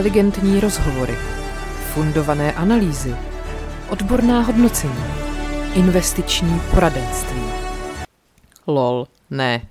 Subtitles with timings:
[0.00, 1.16] inteligentní rozhovory,
[1.92, 3.16] fundované analýzy,
[3.88, 5.04] odborná hodnocení,
[5.74, 7.42] investiční poradenství.
[8.66, 9.62] Lol, ne.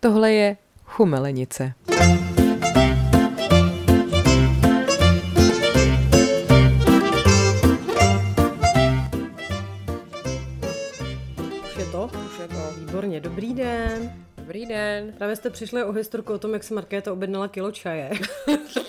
[0.00, 1.72] Tohle je chumelenice.
[11.64, 12.10] Už je to?
[12.26, 12.80] Už je to.
[12.80, 14.12] Výborně, dobrý den.
[14.44, 15.12] Dobrý den.
[15.12, 18.10] Právě jste přišli o historku o tom, jak se Markéta objednala kilo čaje.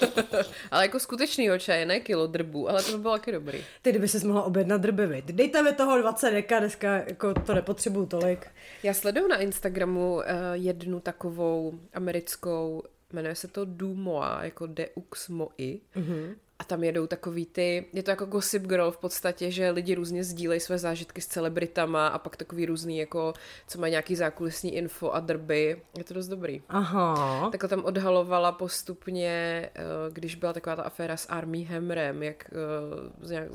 [0.72, 3.60] Ale jako skutečný čaje, ne kilo drbů, ale to by bylo taky dobrý.
[3.82, 5.26] Ty, kdyby se mohla objednat drby, viď?
[5.26, 8.48] Dejte mi toho 20 deka, dneska jako to nepotřebuju tolik.
[8.84, 10.22] Já sleduju na Instagramu uh,
[10.54, 12.84] jednu takovou americkou,
[13.14, 15.80] jmenuje se to Dumoa, jako Deux Moi.
[15.96, 16.36] Mm-hmm.
[16.60, 20.24] A tam jedou takový ty, je to jako Gossip Girl v podstatě, že lidi různě
[20.24, 23.34] sdílejí své zážitky s celebritama a pak takový různý, jako,
[23.68, 25.82] co mají nějaký zákulisní info a drby.
[25.98, 26.62] Je to dost dobrý.
[26.70, 27.50] Aha.
[27.52, 29.30] Takhle tam odhalovala postupně,
[29.76, 29.82] eh,
[30.12, 33.52] když byla taková ta aféra s Armí Hammerem, jak eh, nějak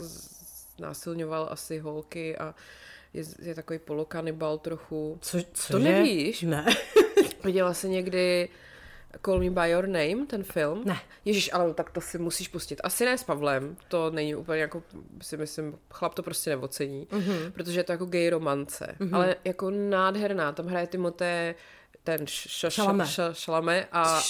[0.79, 2.55] násilňoval asi holky a
[3.15, 5.19] je, je takový polokanibal trochu.
[5.21, 6.43] Co, to nevíš?
[6.43, 6.67] Ne.
[7.45, 8.49] Viděla jsi někdy
[9.25, 10.83] Call Me By Your Name, ten film?
[10.85, 11.01] Ne.
[11.25, 12.81] Ježíš, ale tak to si musíš pustit.
[12.85, 14.83] Asi ne s Pavlem, to není úplně jako,
[15.23, 17.51] si myslím, chlap to prostě neocení, mm-hmm.
[17.51, 19.17] protože je to jako gay romance, mm-hmm.
[19.17, 21.55] ale jako nádherná, tam hraje Timoté
[22.05, 22.27] ten
[23.33, 24.21] šalame a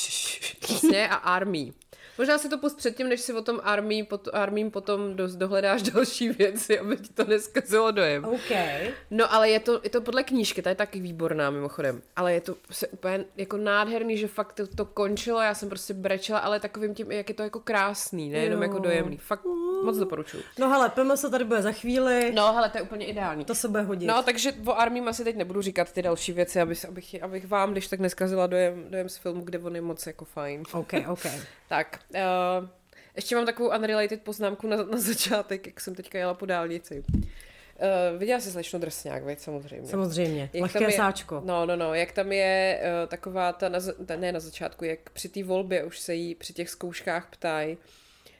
[0.60, 1.72] přesně a Army.
[2.20, 5.82] Možná si to pust předtím, než si o tom armí, pot, armím potom do, dohledáš
[5.94, 8.24] další věci, aby ti to neskazilo dojem.
[8.24, 8.90] Okay.
[9.10, 12.40] No ale je to, je to podle knížky, ta je taky výborná mimochodem, ale je
[12.40, 16.60] to se úplně jako nádherný, že fakt to, to končilo, já jsem prostě brečela, ale
[16.60, 19.16] takovým tím, jak je to jako krásný, nejenom jako dojemný.
[19.16, 19.44] Fakt
[19.84, 20.42] moc doporučuju.
[20.58, 22.32] No hele, se tady bude za chvíli.
[22.34, 23.44] No hele, to je úplně ideální.
[23.44, 24.06] To se bude hodit.
[24.06, 27.72] No takže o armím asi teď nebudu říkat ty další věci, abych, abych, abych vám,
[27.72, 30.62] když tak neskazila dojem, dojem z filmu, kde on je moc jako fajn.
[30.72, 31.26] Ok, ok.
[31.68, 32.68] tak, Uh,
[33.16, 37.04] ještě mám takovou unrelated poznámku na, na začátek, jak jsem teďka jela po dálnici.
[37.12, 39.88] Uh, viděla jsi slečnu Drsňák, veď samozřejmě.
[39.88, 41.42] Samozřejmě, jak lehké je, sáčko.
[41.44, 45.10] No, no, no, jak tam je uh, taková ta, na, ta, ne na začátku, jak
[45.10, 47.78] při té volbě už se jí při těch zkouškách ptají,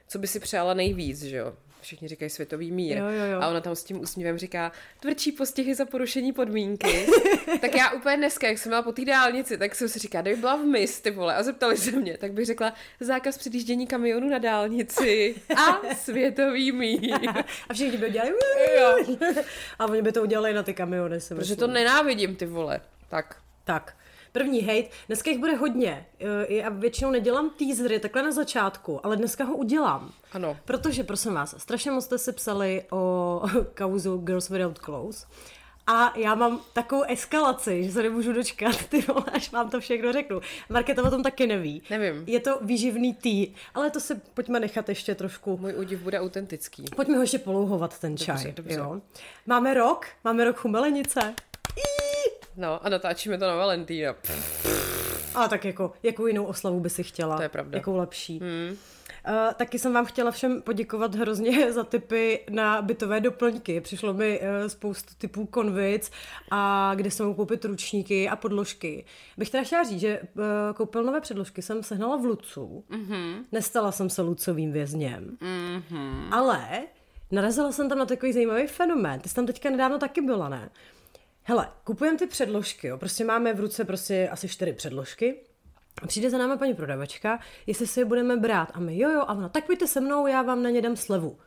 [0.09, 1.53] co by si přála nejvíc, že jo?
[1.80, 2.96] Všichni říkají světový mír.
[2.96, 3.41] Jo, jo, jo.
[3.41, 7.06] A ona tam s tím úsměvem říká, tvrdší postihy za porušení podmínky.
[7.60, 10.36] tak já úplně dneska, jak jsem měla po té dálnici, tak jsem si říká, kdyby
[10.41, 14.28] byla v mis, ty vole, a zeptali se mě, tak bych řekla, zákaz předjíždění kamionu
[14.28, 17.14] na dálnici a světový mír.
[17.68, 18.32] a všichni by dělali,
[18.80, 19.16] jo.
[19.78, 22.80] a oni by to udělali na ty kamiony, Protože to nenávidím, ty vole.
[23.08, 23.36] Tak.
[23.64, 23.97] Tak.
[24.32, 26.06] První hate, dneska jich bude hodně.
[26.20, 30.12] Eh, já většinou nedělám teasery takhle na začátku, ale dneska ho udělám.
[30.32, 30.56] Ano.
[30.64, 33.42] Protože, prosím vás, strašně moc jste si psali o
[33.74, 35.26] kauzu Girls Without Clothes.
[35.86, 40.12] A já mám takovou eskalaci, že se nemůžu dočkat, ty vole, až vám to všechno
[40.12, 40.41] řeknu.
[40.68, 41.82] Marketa o tom taky neví.
[41.91, 42.24] Nevím.
[42.26, 45.58] Je to výživný tý, ale to se pojďme nechat ještě trošku.
[45.58, 46.84] Můj údiv bude autentický.
[46.97, 48.34] Pojďme ho ještě polouhovat, ten čaj.
[48.36, 48.74] Dobře, dobře.
[48.74, 49.00] Jo.
[49.47, 51.34] Máme rok, máme rok chumelenice.
[52.60, 54.15] No a natáčíme to na Valentína.
[55.34, 57.37] A tak jako, jakou jinou oslavu by si chtěla?
[57.37, 57.78] To je pravda.
[57.78, 58.38] Jakou lepší?
[58.38, 58.76] Hmm.
[59.28, 63.81] Uh, taky jsem vám chtěla všem poděkovat hrozně za tipy na bytové doplňky.
[63.81, 66.10] Přišlo mi uh, spoustu typů konvic
[66.50, 69.04] a kde jsem koupit ručníky a podložky.
[69.37, 70.44] Bych teda chtěla říct, že uh,
[70.75, 72.84] koupelnové předložky jsem sehnala v Lucu.
[72.91, 73.44] Mm-hmm.
[73.53, 75.37] Nestala jsem se lucovým vězněm.
[75.41, 76.28] Mm-hmm.
[76.31, 76.82] Ale
[77.31, 79.21] narazila jsem tam na takový zajímavý fenomén.
[79.21, 80.71] Ty jsi tam teďka nedávno taky byla, ne?
[81.50, 82.99] Hele, kupujeme ty předložky, jo.
[82.99, 85.41] Prostě máme v ruce prostě asi čtyři předložky.
[86.03, 88.69] A přijde za náma paní prodavačka, jestli si je budeme brát.
[88.75, 90.97] A my, jo, jo, a ona, tak pojďte se mnou, já vám na ně dám
[90.97, 91.39] slevu.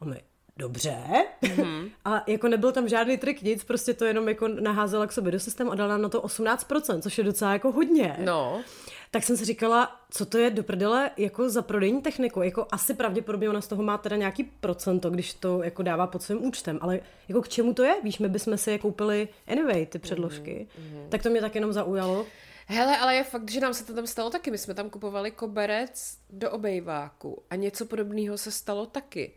[0.00, 0.22] A my,
[0.60, 0.96] dobře.
[1.42, 1.90] Mm-hmm.
[2.04, 5.40] a jako nebyl tam žádný trik, nic, prostě to jenom jako naházela k sobě do
[5.40, 8.16] systému a dala nám na to 18%, což je docela jako hodně.
[8.24, 8.62] No.
[9.10, 12.42] Tak jsem si říkala, co to je do prdele jako za prodejní techniku.
[12.42, 16.22] Jako asi pravděpodobně ona z toho má teda nějaký procento, když to jako dává pod
[16.22, 16.78] svým účtem.
[16.80, 17.94] Ale jako k čemu to je?
[18.02, 20.66] Víš, my bychom si je koupili anyway, ty předložky.
[20.80, 21.08] Mm-hmm.
[21.08, 22.26] Tak to mě tak jenom zaujalo.
[22.66, 24.50] Hele, ale je fakt, že nám se to tam stalo taky.
[24.50, 29.32] My jsme tam kupovali koberec do obejváku a něco podobného se stalo taky.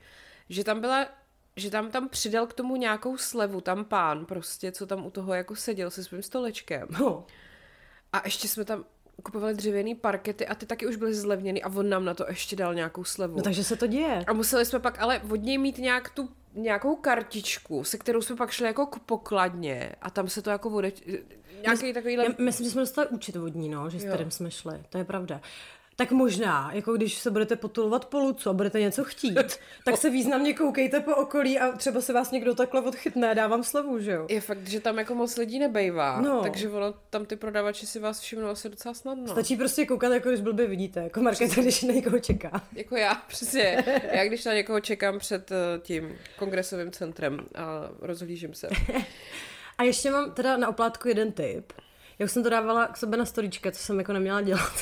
[0.49, 1.07] Že tam byla
[1.55, 5.33] že tam tam přidal k tomu nějakou slevu, tam pán prostě, co tam u toho
[5.33, 6.87] jako seděl se svým stolečkem.
[6.99, 7.25] No.
[8.13, 8.85] A ještě jsme tam
[9.23, 12.55] kupovali dřevěný parkety a ty taky už byly zlevněny a on nám na to ještě
[12.55, 13.37] dal nějakou slevu.
[13.37, 14.23] No takže se to děje.
[14.27, 18.35] A museli jsme pak ale od něj mít nějak tu nějakou kartičku, se kterou jsme
[18.35, 20.91] pak šli jako k pokladně a tam se to jako vode...
[21.61, 22.25] Nějaký Mys- takovýhle...
[22.25, 25.03] Já myslím, že jsme dostali účet vodní, no, že s kterým jsme šli, to je
[25.03, 25.41] pravda.
[25.95, 29.39] Tak možná, jako když se budete potulovat po lucu a budete něco chtít,
[29.85, 33.99] tak se významně koukejte po okolí a třeba se vás někdo takhle odchytne, dávám slevu,
[33.99, 34.25] že jo?
[34.29, 36.41] Je fakt, že tam jako moc lidí nebejvá, No.
[36.41, 39.27] takže ono, tam ty prodavači si vás všimnou asi docela snadno.
[39.27, 42.61] Stačí prostě koukat, jako když blbě vidíte, jako Markéta, když na někoho čeká.
[42.75, 43.83] Jako já, přesně.
[44.11, 48.69] Já když na někoho čekám před eh, tím kongresovým centrem a rozhlížím se.
[49.77, 51.73] A ještě mám teda na oplátku jeden tip.
[52.19, 54.73] Já už jsem to dávala k sobě na storička, co jsem jako neměla dělat.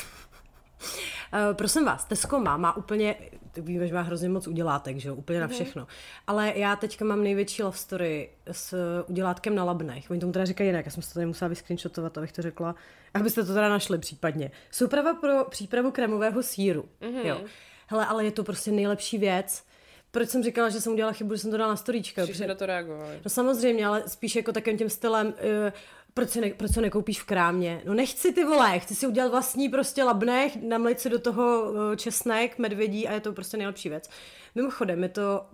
[0.82, 3.14] Uh, prosím vás, Tesco má, má úplně,
[3.56, 5.86] víme, že má hrozně moc udělátek, že jo, úplně na všechno.
[6.26, 8.78] Ale já teďka mám největší love story s uh,
[9.10, 10.10] udělátkem na labnech.
[10.10, 12.74] Oni tomu teda říkají jinak, já jsem si to tady musela vyscreenshotovat, abych to řekla,
[13.14, 14.50] abyste to teda našli případně.
[14.70, 17.26] Souprava pro přípravu krémového síru, mm-hmm.
[17.26, 17.40] jo.
[17.86, 19.64] Hele, ale je to prostě nejlepší věc.
[20.10, 22.24] Proč jsem říkala, že jsem udělala chybu, že jsem to dala na storíčka?
[22.24, 23.20] Všichni na to reagovali.
[23.24, 25.32] No samozřejmě, ale spíš jako takovým tím stylem, uh,
[26.14, 27.82] proč, si ne, proč se nekoupíš v krámě?
[27.84, 31.96] No nechci ty vole, chci si udělat vlastní prostě labnech, namlit si do toho uh,
[31.96, 34.10] česnek, medvědí a je to prostě nejlepší věc.
[34.54, 35.46] Mimochodem, je to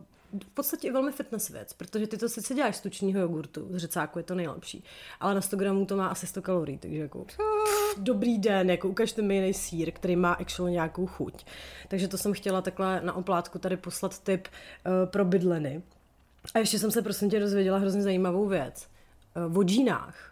[0.44, 3.76] v podstatě i velmi fitness věc, protože ty to sice děláš z tučního jogurtu, z
[3.76, 4.84] řecáku je to nejlepší,
[5.20, 7.38] ale na 100 gramů to má asi 100 kalorií, takže jako pff,
[7.98, 11.44] dobrý den, jako ukažte mi jiný sír, který má actually nějakou chuť.
[11.88, 15.82] Takže to jsem chtěla takhle na oplátku tady poslat tip uh, pro bydleny.
[16.54, 18.88] A ještě jsem se prosím tě dozvěděla hrozně zajímavou věc.
[19.48, 20.27] Uh, o džínách.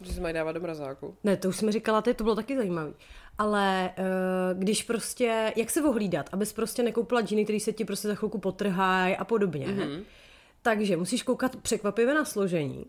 [0.00, 1.16] Že se mají dávat do mrazáku.
[1.24, 2.94] Ne, to už jsme říkala, to bylo taky zajímavý.
[3.38, 8.08] Ale uh, když prostě, jak se ohlídat, abys prostě nekoupila džíny, který se ti prostě
[8.08, 9.66] za chvilku potrhají a podobně.
[9.66, 10.02] Mm-hmm.
[10.62, 12.86] Takže musíš koukat překvapivě na složení.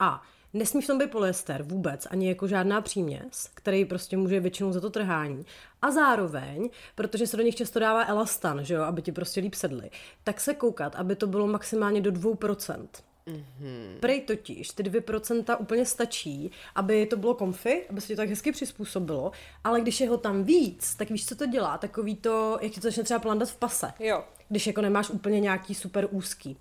[0.00, 4.72] A nesmí v tom být polyester vůbec, ani jako žádná příměs, který prostě může většinou
[4.72, 5.46] za to trhání.
[5.82, 9.54] A zároveň, protože se do nich často dává elastan, že jo, aby ti prostě líp
[9.54, 9.90] sedly,
[10.24, 12.86] tak se koukat, aby to bylo maximálně do 2%.
[13.28, 13.98] Mm-hmm.
[14.00, 18.52] Prej totiž ty 2% úplně stačí, aby to bylo komfy, aby se to tak hezky
[18.52, 19.32] přizpůsobilo,
[19.64, 21.78] ale když je ho tam víc, tak víš, co to dělá?
[21.78, 23.92] Takový to, jak ti to začne třeba plandat v pase.
[23.98, 24.24] Jo.
[24.48, 26.56] Když jako nemáš úplně nějaký super úzký.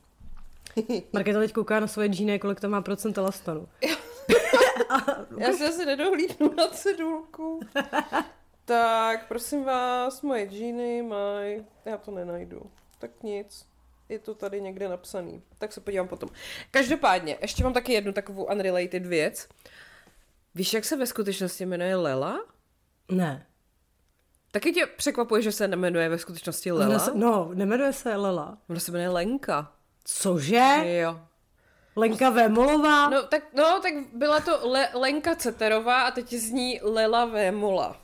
[1.14, 3.68] Markéta teď kouká na svoje džíny, kolik to má procent elastanu.
[5.38, 7.60] Já si asi nedohlídnu na cedulku.
[8.66, 11.66] tak, prosím vás, moje džíny mají...
[11.86, 12.62] Já to nenajdu.
[13.00, 13.66] Tak nic.
[14.10, 15.42] Je to tady někde napsaný.
[15.58, 16.30] Tak se podívám potom.
[16.72, 19.48] Každopádně, ještě mám taky jednu takovou unrelated věc.
[20.56, 22.46] Víš, jak se ve skutečnosti jmenuje Lela?
[23.12, 23.46] Ne.
[24.52, 26.90] Taky tě překvapuje, že se nemenuje ve skutečnosti Lela?
[26.90, 28.58] Ona se, no, nemenuje se Lela.
[28.70, 29.72] Ona se jmenuje Lenka.
[30.04, 30.66] Cože?
[30.84, 31.22] Jo.
[31.96, 33.10] Lenka Vémolová?
[33.10, 38.02] No tak, no, tak byla to Le- Lenka Ceterová a teď z ní Lela Vémola.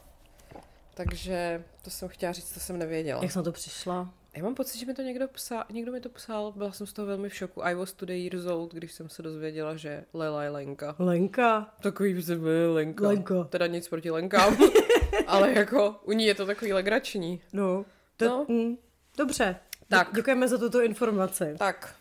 [0.93, 3.21] Takže to jsem chtěla říct, to jsem nevěděla.
[3.23, 4.09] Jak jsem na to přišla?
[4.35, 6.93] Já mám pocit, že mi to někdo psal, někdo mi to psal, byla jsem z
[6.93, 7.63] toho velmi v šoku.
[7.63, 10.95] I was today years old, když jsem se dozvěděla, že Lela je Lenka.
[10.99, 11.73] Lenka?
[11.81, 13.07] Takový se jmenuje Lenka.
[13.07, 13.43] Lenka.
[13.43, 14.57] Teda nic proti Lenkám,
[15.27, 17.41] ale jako u ní je to takový legrační.
[17.53, 17.85] No.
[18.17, 18.45] To, No.
[18.49, 18.77] Mm,
[19.17, 19.55] dobře.
[19.89, 20.11] Tak.
[20.11, 21.55] Dě- Děkujeme za tuto informaci.
[21.57, 21.95] Tak.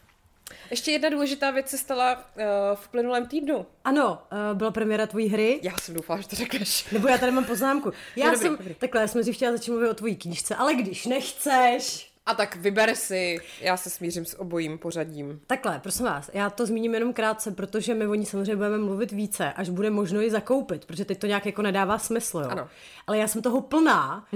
[0.71, 2.43] Ještě jedna důležitá věc se stala uh,
[2.75, 3.67] v plynulém týdnu.
[3.85, 5.61] Ano, uh, byla premiéra tvojí hry.
[5.63, 6.91] Já jsem doufala, že to řekneš.
[6.91, 7.93] Nebo já tady mám poznámku.
[8.17, 8.75] Já No, dobrý, jsem, dobrý.
[8.75, 12.57] takhle, já jsem si chtěla začít mluvit o tvojí knížce, ale když nechceš, A tak
[12.57, 15.41] vyber si, já se smířím s obojím pořadím.
[15.47, 19.13] Takhle, prosím vás, já to zmíním jenom krátce, protože my o ní samozřejmě budeme mluvit
[19.13, 22.49] více, až bude možno ji zakoupit, protože teď to nějak jako nedává smysl, jo.
[22.51, 22.69] Ano.
[23.07, 24.27] Ale já jsem toho plná,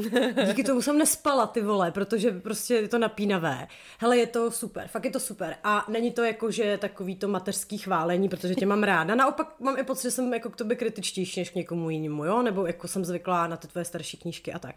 [0.46, 3.66] díky tomu jsem nespala ty vole, protože prostě je to napínavé.
[3.98, 5.56] Hele, je to super, fakt je to super.
[5.64, 9.14] A není to jako, že takový to mateřský chválení, protože tě mám ráda.
[9.14, 12.42] Naopak mám i pocit, že jsem jako k tobě kritičtější než k někomu jinému, jo,
[12.42, 14.74] nebo jako jsem zvyklá na ty tvoje starší knížky a tak.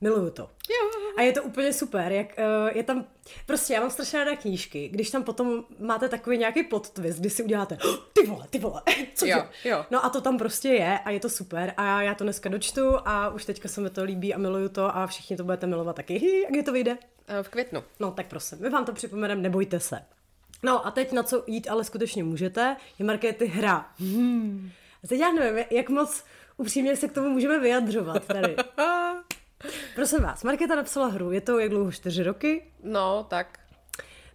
[0.00, 0.50] Miluju to.
[1.16, 3.04] A je to úplně super, jak uh, je tam,
[3.46, 7.30] prostě já mám strašně ráda knížky, když tam potom máte takový nějaký plot twist, kdy
[7.30, 8.82] si uděláte, "Oh, ty vole, ty vole,
[9.14, 9.84] co Jo, jo.
[9.90, 12.96] No a to tam prostě je a je to super a já to dneska dočtu
[13.04, 15.96] a už teďka se mi to líbí a miluju to a všichni to budete milovat
[15.96, 16.18] taky.
[16.18, 16.98] Hi, a kdy to vyjde?
[17.28, 17.84] Eh, V květnu.
[18.00, 20.00] No tak prosím, my vám to připomeneme, nebojte se.
[20.62, 23.90] No a teď na co jít ale skutečně můžete, je Markéty hra.
[23.98, 24.70] Hmm.
[25.08, 26.24] Teď já nevím, jak moc
[26.56, 28.56] upřímně se k tomu můžeme vyjadřovat tady.
[29.94, 32.62] Prosím vás, Markéta napsala hru, je to jak dlouho, čtyři roky?
[32.82, 33.58] No, tak.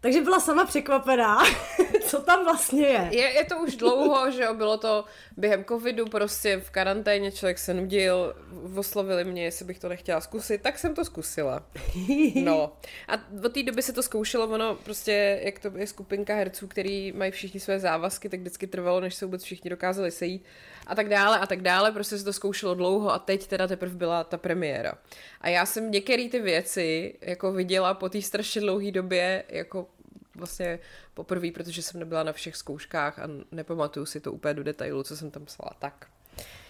[0.02, 1.44] Takže byla sama překvapená,
[2.06, 3.10] co tam vlastně je.
[3.12, 5.06] Je, je to už dlouho, že jo, bylo to
[5.38, 8.36] během covidu, prostě v karanténě, člověk se nudil,
[8.76, 11.64] oslovili mě, jestli bych to nechtěla zkusit, tak jsem to zkusila.
[12.36, 12.78] No.
[13.08, 13.14] A
[13.46, 17.32] od té doby se to zkoušelo, ono prostě, jak to je skupinka herců, který mají
[17.32, 20.46] všichni své závazky, tak vždycky trvalo, než se vůbec všichni dokázali sejít
[20.88, 23.96] a tak dále a tak dále, prostě se to zkoušelo dlouho a teď teda teprve
[23.96, 24.94] byla ta premiéra.
[25.42, 29.88] A já jsem některé ty věci jako viděla po té strašně dlouhé době jako
[30.36, 30.80] vlastně
[31.14, 35.18] poprvé, protože jsem nebyla na všech zkouškách a nepamatuju si to úplně do detailu, co
[35.18, 35.72] jsem tam psala.
[35.80, 36.08] Tak.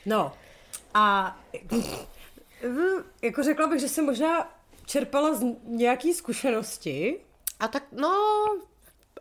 [0.05, 0.33] No
[0.93, 1.37] a
[3.21, 4.53] Jako řekla bych, že jsem možná
[4.85, 7.19] čerpala z nějaký zkušenosti.
[7.59, 8.15] A tak, no,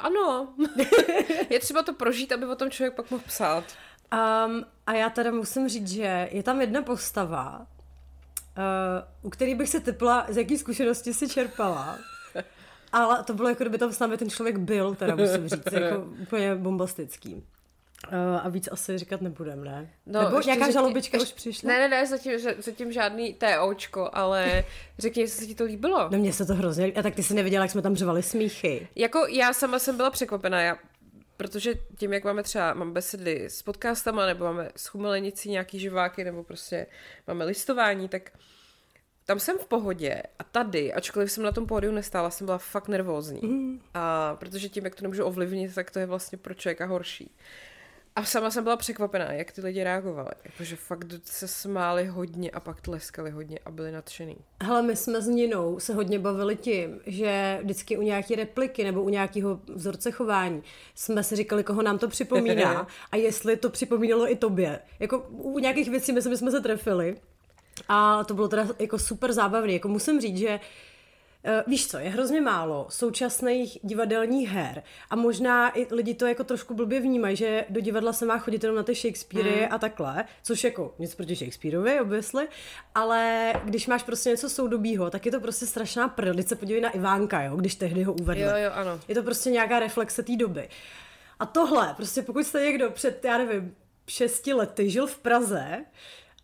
[0.00, 0.54] ano.
[1.50, 3.64] je třeba to prožít, aby o tom člověk pak mohl psát.
[4.12, 7.64] Um, a já teda musím říct, že je tam jedna postava, uh,
[9.26, 11.98] u který bych se typla, z jaký zkušenosti si čerpala.
[12.92, 15.98] Ale to bylo jako kdyby tam s námi ten člověk byl, teda musím říct, jako
[16.22, 17.34] úplně bombastický.
[17.34, 17.42] Uh,
[18.42, 19.90] a víc asi říkat nebudem, ne?
[20.06, 21.68] No, Nebo ještě nějaká řekni- žalobička ještě- už přišla?
[21.68, 24.64] Ne, ne, ne, zatím, že- zatím žádný TOčko, ale
[24.98, 26.08] řekni, jestli se ti to líbilo.
[26.12, 26.92] No mně se to hrozně...
[26.92, 28.88] A tak ty jsi neviděla, jak jsme tam řvali smíchy.
[28.94, 30.76] Jako já sama jsem byla překvapená, já,
[31.36, 36.24] protože tím, jak máme třeba, mám besedy s podcastama, nebo máme s chumelenicí nějaký živáky,
[36.24, 36.86] nebo prostě
[37.26, 38.30] máme listování, tak
[39.24, 42.88] tam jsem v pohodě a tady, ačkoliv jsem na tom pódiu nestála, jsem byla fakt
[42.88, 43.40] nervózní.
[43.42, 43.80] Mm.
[43.94, 47.36] A protože tím, jak to nemůžu ovlivnit, tak to je vlastně pro člověka horší.
[48.16, 50.30] A sama jsem byla překvapená, jak ty lidi reagovali.
[50.44, 54.36] Jakože fakt se smáli hodně a pak tleskali hodně a byli nadšený.
[54.62, 59.02] Hele, my jsme s Ninou se hodně bavili tím, že vždycky u nějaké repliky nebo
[59.02, 60.62] u nějakého vzorce chování
[60.94, 64.78] jsme si říkali, koho nám to připomíná a jestli to připomínalo i tobě.
[65.00, 67.16] Jako u nějakých věcí myslím, jsme se trefili
[67.88, 69.72] a to bylo teda jako super zábavné.
[69.72, 70.60] Jako musím říct, že eh,
[71.66, 76.74] Víš co, je hrozně málo současných divadelních her a možná i lidi to jako trošku
[76.74, 79.68] blbě vnímají, že do divadla se má chodit jenom na ty Shakespeary Hmm.
[79.70, 82.48] a takhle, což jako nic proti Shakespeareovi, obviously,
[82.94, 86.36] ale když máš prostě něco soudobího, tak je to prostě strašná prd.
[86.36, 88.42] Teď se podívej na Ivánka, jo, když tehdy ho uvedli.
[88.42, 89.00] Jo, jo, ano.
[89.08, 90.68] Je to prostě nějaká reflexe té doby.
[91.38, 93.76] A tohle, prostě pokud jste někdo před, já nevím,
[94.08, 95.84] šesti lety žil v Praze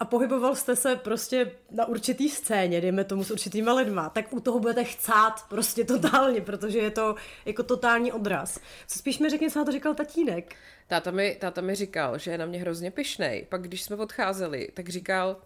[0.00, 4.40] a pohyboval jste se prostě na určitý scéně, dejme tomu s určitýma lidma, tak u
[4.40, 7.14] toho budete chcát prostě totálně, protože je to
[7.44, 8.60] jako totální odraz.
[8.86, 10.54] Co spíš mi řekni, co na to říkal tatínek.
[10.86, 13.46] Táta mi, táta mi říkal, že je na mě hrozně pyšnej.
[13.48, 15.36] Pak když jsme odcházeli, tak říkal,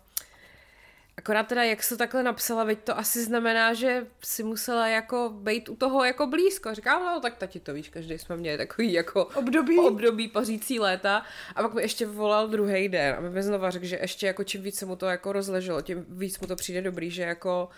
[1.17, 5.69] akorát teda jak se takhle napsala, veď to asi znamená, že si musela jako být
[5.69, 6.75] u toho jako blízko.
[6.75, 9.79] Říkám, no tak tati to víš, každý jsme měli takový jako Období.
[9.79, 11.23] období pařící léta.
[11.55, 14.63] A pak mi ještě volal druhý den a mi znova řekl, že ještě jako čím
[14.63, 17.69] víc se mu to jako rozleželo, tím víc mu to přijde dobrý, že jako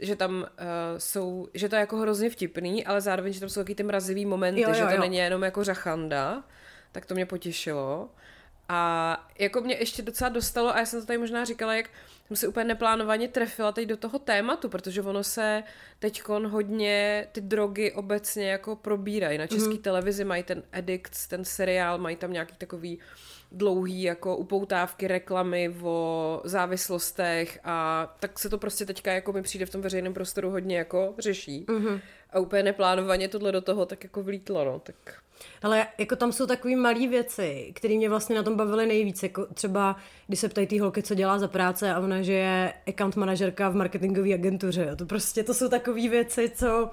[0.00, 0.46] že tam uh,
[0.98, 4.26] jsou, že to je jako hrozně vtipný, ale zároveň, že tam jsou taky ty mrazivý
[4.26, 5.00] momenty, Jo, jo, že to jo.
[5.00, 6.44] není jenom jako řachanda,
[6.92, 8.08] tak to mě potěšilo.
[8.68, 11.90] A jako mě ještě docela dostalo, a já jsem to tady možná říkala, jak
[12.26, 15.62] jsem se úplně neplánovaně trefila teď do toho tématu, protože ono se
[15.98, 19.38] teďkon hodně ty drogy obecně jako probírají.
[19.38, 19.78] Na české mm.
[19.78, 22.98] televizi mají ten Addicts, ten seriál, mají tam nějaký takový
[23.52, 29.66] dlouhý jako upoutávky, reklamy o závislostech a tak se to prostě teďka jako mi přijde
[29.66, 31.64] v tom veřejném prostoru hodně jako řeší.
[31.68, 32.00] Mm-hmm.
[32.30, 34.96] A úplně neplánovaně tohle do toho tak jako vlítlo, no, tak...
[35.62, 39.22] Ale jako tam jsou takové malé věci, které mě vlastně na tom bavily nejvíc.
[39.22, 42.72] Jako třeba, když se ptají té holky, co dělá za práce a ona, že je
[42.88, 44.96] account manažerka v marketingové agentuře.
[44.96, 46.90] To prostě, to jsou takové věci, co,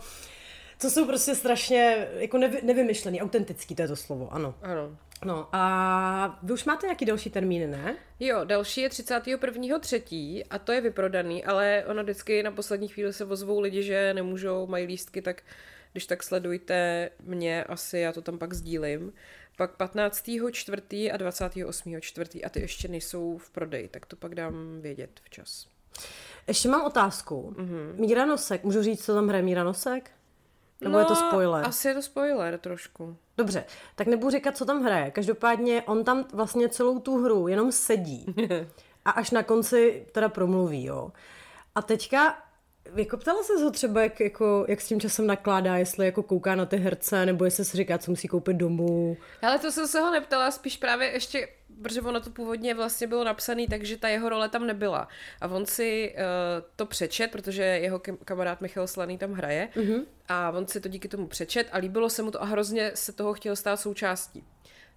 [0.79, 4.55] co jsou prostě strašně jako nevy, nevymyšlený, autentický, to je to slovo, ano.
[4.61, 4.97] Ano.
[5.25, 7.95] No a vy už máte nějaký další termíny, ne?
[8.19, 9.79] Jo, další je 31.
[9.79, 14.13] třetí a to je vyprodaný, ale ono vždycky na poslední chvíli se ozvou lidi, že
[14.13, 15.43] nemůžou, mají lístky, tak
[15.91, 19.13] když tak sledujte mě asi, já to tam pak sdílím.
[19.57, 20.29] Pak 15.
[20.51, 22.01] čtvrtý a 28.
[22.01, 25.67] čtvrtý a ty ještě nejsou v prodeji, tak to pak dám vědět včas.
[26.47, 27.55] Ještě mám otázku.
[27.57, 27.99] Mm-hmm.
[27.99, 30.11] Míra Nosek, můžu říct, co tam hraje Míra Nosek?
[30.81, 31.61] Nebo je to spoiler?
[31.61, 33.17] No, Asi je to spoiler trošku.
[33.37, 33.65] Dobře,
[33.95, 35.11] tak nebudu říkat, co tam hraje.
[35.11, 38.25] Každopádně on tam vlastně celou tu hru jenom sedí
[39.05, 41.11] a až na konci teda promluví, jo.
[41.75, 42.37] A teďka,
[42.95, 46.55] jako ptala se ho třeba, jak, jako, jak s tím časem nakládá, jestli jako kouká
[46.55, 49.17] na ty herce, nebo jestli si říká, co musí koupit domů.
[49.41, 51.47] Ale to jsem se ho neptala, spíš právě ještě,
[51.83, 55.07] protože ono to původně vlastně bylo napsané, takže ta jeho role tam nebyla.
[55.41, 56.21] A on si uh,
[56.75, 60.05] to přečet, protože jeho kam- kamarád Michal Slaný tam hraje, mm-hmm.
[60.27, 63.11] a on si to díky tomu přečet a líbilo se mu to a hrozně se
[63.11, 64.43] toho chtěl stát součástí.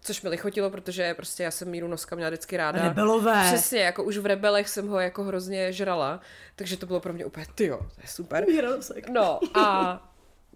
[0.01, 2.83] Což mi lichotilo, protože prostě já jsem Míru Noska měla vždycky ráda.
[2.83, 3.45] Rebelové.
[3.47, 6.21] Přesně, jako už v Rebelech jsem ho jako hrozně žrala,
[6.57, 8.47] takže to bylo pro mě úplně, tyjo, to je super.
[8.47, 9.09] Míra Nosek.
[9.09, 10.13] No a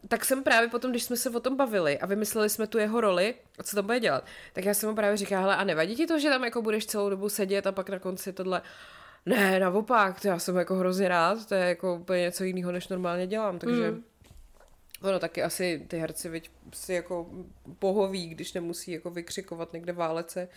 [0.08, 3.00] tak jsem právě potom, když jsme se o tom bavili a vymysleli jsme tu jeho
[3.00, 5.96] roli a co tam bude dělat, tak já jsem mu právě říkala, hele, a nevadí
[5.96, 8.62] ti to, že tam jako budeš celou dobu sedět a pak na konci tohle,
[9.26, 12.88] ne, naopak, to já jsem jako hrozně rád, to je jako úplně něco jiného, než
[12.88, 14.04] normálně dělám, takže mm.
[15.02, 17.30] ono taky asi ty herci viď, si jako
[17.78, 20.48] pohoví, když nemusí jako vykřikovat někde válece,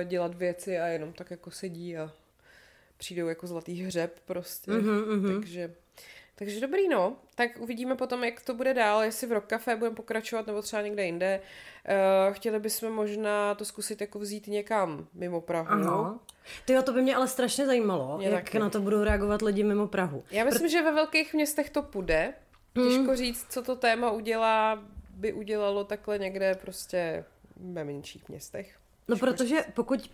[0.00, 2.12] eh, dělat věci a jenom tak jako sedí a
[2.96, 5.74] přijdou jako zlatý hřeb prostě, mm-hmm, takže
[6.36, 7.16] Takže dobrý, no.
[7.34, 10.82] Tak uvidíme potom, jak to bude dál, jestli v Rock Café budeme pokračovat, nebo třeba
[10.82, 11.40] někde jinde.
[12.28, 15.68] Uh, chtěli bychom možná to zkusit jako vzít někam mimo Prahu.
[15.70, 16.20] Ano.
[16.64, 18.58] Tyjo, to by mě ale strašně zajímalo, Mě jak taky.
[18.58, 20.24] na to budou reagovat lidi mimo Prahu.
[20.30, 22.34] Já myslím, že ve velkých městech to půjde.
[22.74, 27.24] Těžko říct, co to téma udělá, by udělalo takhle někde prostě
[27.56, 28.76] ve menších městech.
[29.08, 30.10] No protože pokud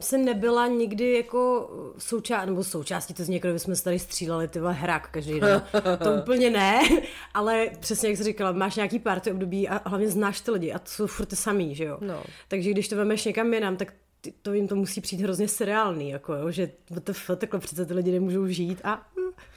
[0.00, 4.60] se nebyla nikdy jako součást, nebo součástí, to z někoho bychom se tady stříleli ty
[4.60, 5.62] vole hrak každý den.
[6.04, 6.80] To úplně ne,
[7.34, 10.78] ale přesně jak jsi říkala, máš nějaký party období a hlavně znáš ty lidi a
[10.78, 11.98] to jsou furt ty samý, že jo.
[12.00, 12.22] No.
[12.48, 13.92] Takže když to vemeš někam jinam, tak
[14.26, 17.94] ty- to jim to musí přijít hrozně seriálný, jako jo, že WTF, takhle přece ty
[17.94, 19.06] lidi nemůžou žít a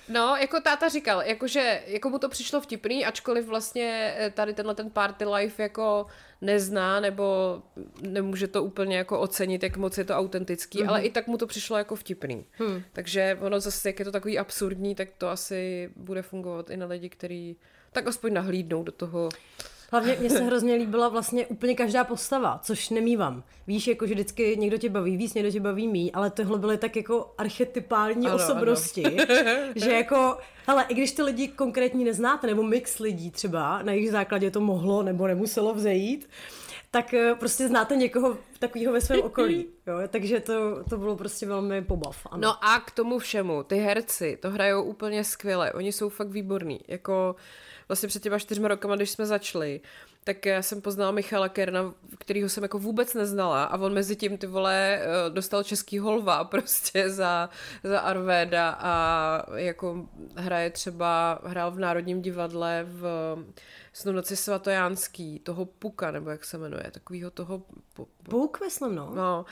[0.09, 4.75] No, jako táta říkal, jakože jako mu to přišlo vtipný, ačkoliv vlastně eh, tady tenhle
[4.75, 6.05] ten party life jako
[6.41, 7.61] nezná, nebo
[8.01, 10.89] nemůže to úplně jako ocenit, jak moc je to autentický, mm-hmm.
[10.89, 12.45] ale i tak mu to přišlo jako vtipný.
[12.51, 12.83] Hmm.
[12.93, 16.85] Takže ono zase, jak je to takový absurdní, tak to asi bude fungovat i na
[16.85, 17.57] lidi, kteří
[17.91, 19.29] tak aspoň nahlídnou do toho.
[19.91, 23.43] Hlavně mně se hrozně líbila vlastně úplně každá postava, což nemývám.
[23.67, 26.77] Víš, jako že vždycky někdo tě baví víc, někdo tě baví mí, ale tohle byly
[26.77, 29.17] tak jako archetypální Ano, ano, osobnosti,
[29.75, 34.11] že jako, hele, i když ty lidi konkrétní neznáte, nebo mix lidí třeba, na jejich
[34.11, 36.29] základě to mohlo nebo nemuselo vzejít,
[36.91, 39.67] tak eh, prostě znáte někoho takového ve svém okolí.
[39.87, 39.95] Jo?
[40.07, 42.27] Takže to, to bylo prostě velmi pobav.
[42.31, 42.41] Ano.
[42.41, 46.79] No a k tomu všemu, ty herci to hrajou úplně skvěle, oni jsou fakt výborní.
[46.87, 47.35] Jako
[47.87, 49.81] vlastně před těma čtyřma rokama, když jsme začali,
[50.23, 54.37] tak já jsem poznala Michala Kerna, kterýho jsem jako vůbec neznala a on mezi tím
[54.37, 57.49] ty vole eh, dostal český holva prostě za,
[57.83, 63.35] za Arvéda a jako hraje třeba, hrál v Národním divadle v
[63.93, 67.61] Snu noci svatojánský, toho Puka, nebo jak se jmenuje, takovýho toho...
[67.93, 69.45] Po, Bůh, myslím, no.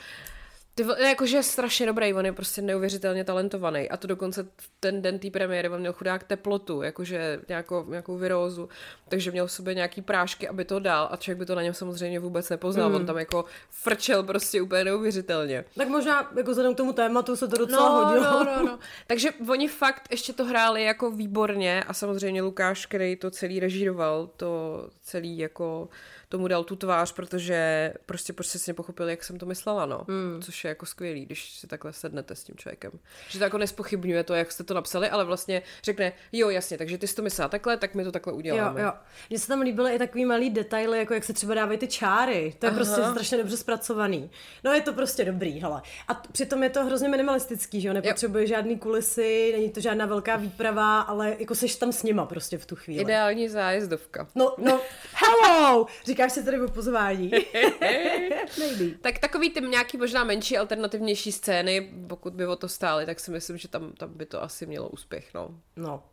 [0.84, 3.90] No, ty, jakože je strašně dobrý, on je prostě neuvěřitelně talentovaný.
[3.90, 4.46] A to dokonce
[4.80, 8.68] ten den té premiéry, on měl chudák teplotu, jakože nějakou, nějakou virózu,
[9.08, 11.74] takže měl v sobě nějaký prášky, aby to dal a člověk by to na něm
[11.74, 12.88] samozřejmě vůbec nepoznal.
[12.88, 12.94] Mm.
[12.94, 15.64] On tam jako frčel prostě úplně neuvěřitelně.
[15.76, 18.44] Tak možná jako vzhledem k tomu tématu se to docela No, hodilo.
[18.44, 18.78] no, no, no.
[19.06, 24.30] Takže oni fakt ještě to hráli jako výborně a samozřejmě Lukáš, který to celý režíroval,
[24.36, 25.88] to celý jako
[26.28, 30.04] tomu dal tu tvář, protože prostě přesně pochopil, jak jsem to myslela, no.
[30.06, 30.42] Mm.
[30.42, 32.92] Což je jako skvělý, když si takhle sednete s tím člověkem.
[33.28, 36.98] Že to jako nespochybňuje to, jak jste to napsali, ale vlastně řekne, jo, jasně, takže
[36.98, 38.80] ty jsi to myslela takhle, tak my to takhle Jo, uděláme.
[38.82, 38.92] jo.
[39.30, 42.54] Mně se tam líbily i takový malý detaily, jako jak se třeba dávají ty čáry.
[42.58, 42.76] To je Aha.
[42.78, 44.30] prostě strašně dobře zpracovaný.
[44.64, 45.82] No je to prostě dobrý, hele.
[46.08, 47.94] A t- přitom je to hrozně minimalistický, že jo?
[47.94, 52.58] Nepotřebuje žádný kulisy, není to žádná velká výprava, ale jako seš tam s nima prostě
[52.58, 53.02] v tu chvíli.
[53.02, 54.28] Ideální zájezdovka.
[54.34, 54.80] No, no,
[55.14, 55.86] hello!
[56.18, 57.30] Říkáš si tady o pozvání.
[59.00, 63.30] Tak takový ty nějaký možná menší alternativnější scény, pokud by o to stály, tak si
[63.30, 65.60] myslím, že tam, tam by to asi mělo úspěch, no.
[65.76, 66.04] No,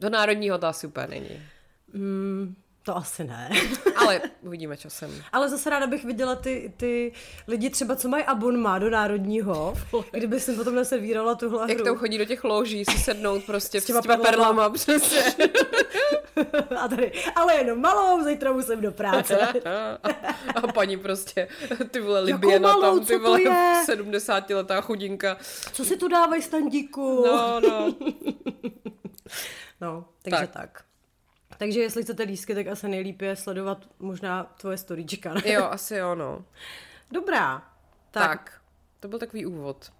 [0.00, 1.42] Do národního to asi úplně není.
[1.92, 3.50] mm, to asi ne.
[3.96, 5.22] Ale uvidíme časem.
[5.32, 7.12] Ale zase ráda bych viděla ty, ty
[7.48, 9.74] lidi třeba, co mají abonma do národního,
[10.12, 11.84] kdyby si potom naservírala tuhle Jak hru.
[11.84, 14.70] tam chodí do těch loží, si sednout prostě s těma, s těma perlama.
[14.70, 15.22] přesně.
[16.80, 19.38] A tady, ale jenom malou, zítra musím do práce.
[20.54, 21.48] A paní prostě,
[21.90, 23.82] ty vole Libiena malou, tam, ty vole je?
[23.84, 25.36] 70 letá chudinka.
[25.72, 27.24] Co si tu dávají, standíku?
[27.26, 27.94] No, no.
[29.80, 30.50] no takže Tak.
[30.50, 30.84] tak.
[31.60, 31.66] Tak.
[31.66, 35.34] Takže jestli chcete lísky, tak asi nejlíp je sledovat možná tvoje storíčka.
[35.34, 35.42] ne?
[35.52, 36.44] Jo, asi jo, no.
[37.10, 37.58] Dobrá.
[38.10, 38.28] Tak.
[38.28, 38.60] tak.
[39.00, 39.92] To byl takový úvod.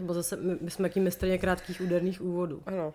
[0.00, 2.62] Nebo zase, my, my jsme jaký mistrně krátkých úderných úvodů.
[2.66, 2.94] Ano.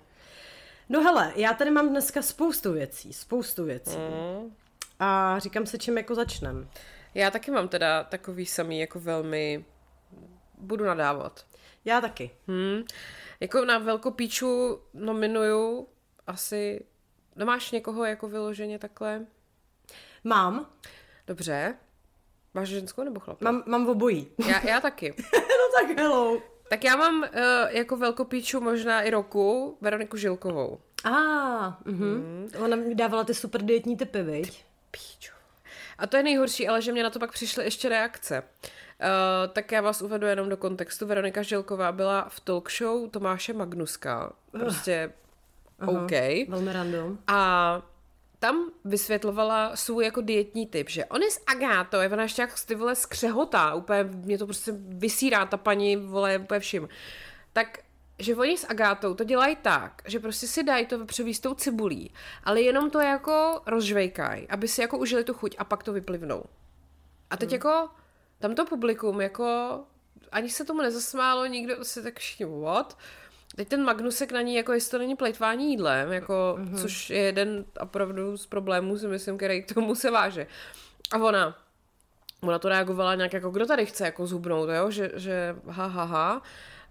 [0.89, 3.97] No hele, já tady mám dneska spoustu věcí, spoustu věcí.
[3.97, 4.55] Mm.
[4.99, 6.69] A říkám se, čím jako začnem.
[7.13, 9.65] Já taky mám teda takový samý jako velmi...
[10.57, 11.45] Budu nadávat.
[11.85, 12.31] Já taky.
[12.47, 12.83] Hmm.
[13.39, 15.87] Jako na Velkopíču nominuju
[16.27, 16.85] asi...
[17.35, 19.25] Nemáš někoho jako vyloženě takhle?
[20.23, 20.67] Mám,
[21.27, 21.75] Dobře.
[22.53, 23.51] Máš ženskou nebo chlapa?
[23.51, 24.27] mám, mám obojí.
[24.47, 25.15] Já, já taky.
[25.33, 26.41] no tak hello.
[26.69, 27.27] Tak já mám uh,
[27.69, 30.79] jako velkopíču možná i roku Veroniku Žilkovou.
[31.03, 32.49] A, ah, mhm.
[32.59, 34.65] Ona mi dávala ty super dietní typy, viď?
[34.91, 35.33] Píču.
[35.97, 38.43] A to je nejhorší, ale že mě na to pak přišly ještě reakce.
[38.43, 41.05] Uh, tak já vás uvedu jenom do kontextu.
[41.07, 44.33] Veronika Žilková byla v talk show Tomáše Magnuska.
[44.51, 45.13] Prostě
[45.87, 46.11] OK.
[46.47, 47.17] Velmi random.
[47.27, 47.81] A
[48.39, 52.65] tam vysvětlovala svůj jako dietní typ, že on je s Agátou, je ona ještě jak
[52.65, 56.89] ty vole skřehotá, úplně mě to prostě vysírá ta paní, vole, úplně vším.
[57.53, 57.79] Tak
[58.19, 61.53] že oni s Agátou to dělají tak, že prostě si dají to vepřový s tou
[61.53, 62.13] cibulí,
[62.43, 66.43] ale jenom to jako rozžvejkají, aby si jako užili tu chuť a pak to vyplivnou.
[67.29, 67.53] A teď hmm.
[67.53, 67.89] jako
[68.39, 69.79] tam to publikum jako
[70.31, 72.97] ani se tomu nezasmálo, nikdo si tak všichni what?
[73.55, 76.81] Teď ten Magnusek na ní, jako jestli to není plejtvání jídlem, jako, mm-hmm.
[76.81, 80.47] což je jeden opravdu z problémů, si myslím, který k tomu se váže.
[81.11, 81.57] A ona,
[82.41, 84.91] ona to reagovala nějak jako, kdo tady chce jako zhubnout, jo?
[84.91, 86.41] Že, že ha, ha, ha.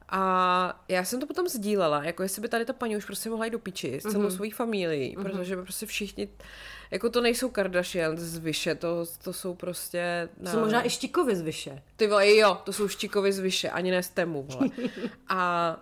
[0.08, 3.44] A já jsem to potom sdílela, jako jestli by tady ta paní už prostě mohla
[3.44, 4.36] jít do piči s celou mm-hmm.
[4.36, 5.22] svojí familií, mm-hmm.
[5.22, 6.28] protože by prostě všichni,
[6.90, 10.28] jako to nejsou Kardashian z Vyše, to, to jsou prostě...
[10.44, 11.82] To jsou možná i štikovy z Vyše.
[11.96, 14.68] Ty vole, jo, to jsou štikovy z Vyše, ani ne z Temu, vole.
[15.28, 15.76] A